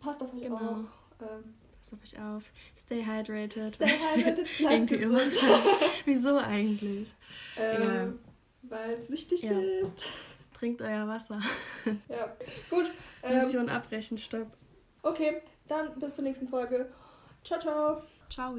Passt 0.00 0.20
auf 0.20 0.34
euch 0.34 0.42
genau. 0.42 0.56
auf. 0.56 0.80
Ähm, 1.20 1.54
auf 1.94 2.02
euch 2.02 2.20
auf. 2.20 2.42
Stay 2.78 3.04
hydrated. 3.04 3.74
Stay 3.74 3.86
hydrated, 3.86 4.48
bleibt 4.58 4.88
gesund. 4.88 5.32
Wieso 6.04 6.38
eigentlich? 6.38 7.14
Ähm, 7.56 8.18
Weil 8.62 8.94
es 8.94 9.10
wichtig 9.10 9.42
ja. 9.42 9.58
ist. 9.58 10.02
Trinkt 10.52 10.82
euer 10.82 11.06
Wasser. 11.08 11.40
Ja, 12.08 12.34
gut. 12.70 12.90
Ähm, 13.22 13.38
Mission 13.38 13.68
abbrechen, 13.68 14.18
stopp. 14.18 14.48
Okay, 15.02 15.42
dann 15.68 15.98
bis 15.98 16.14
zur 16.14 16.24
nächsten 16.24 16.48
Folge. 16.48 16.90
Ciao, 17.42 17.60
ciao. 17.60 18.02
Ciao. 18.30 18.56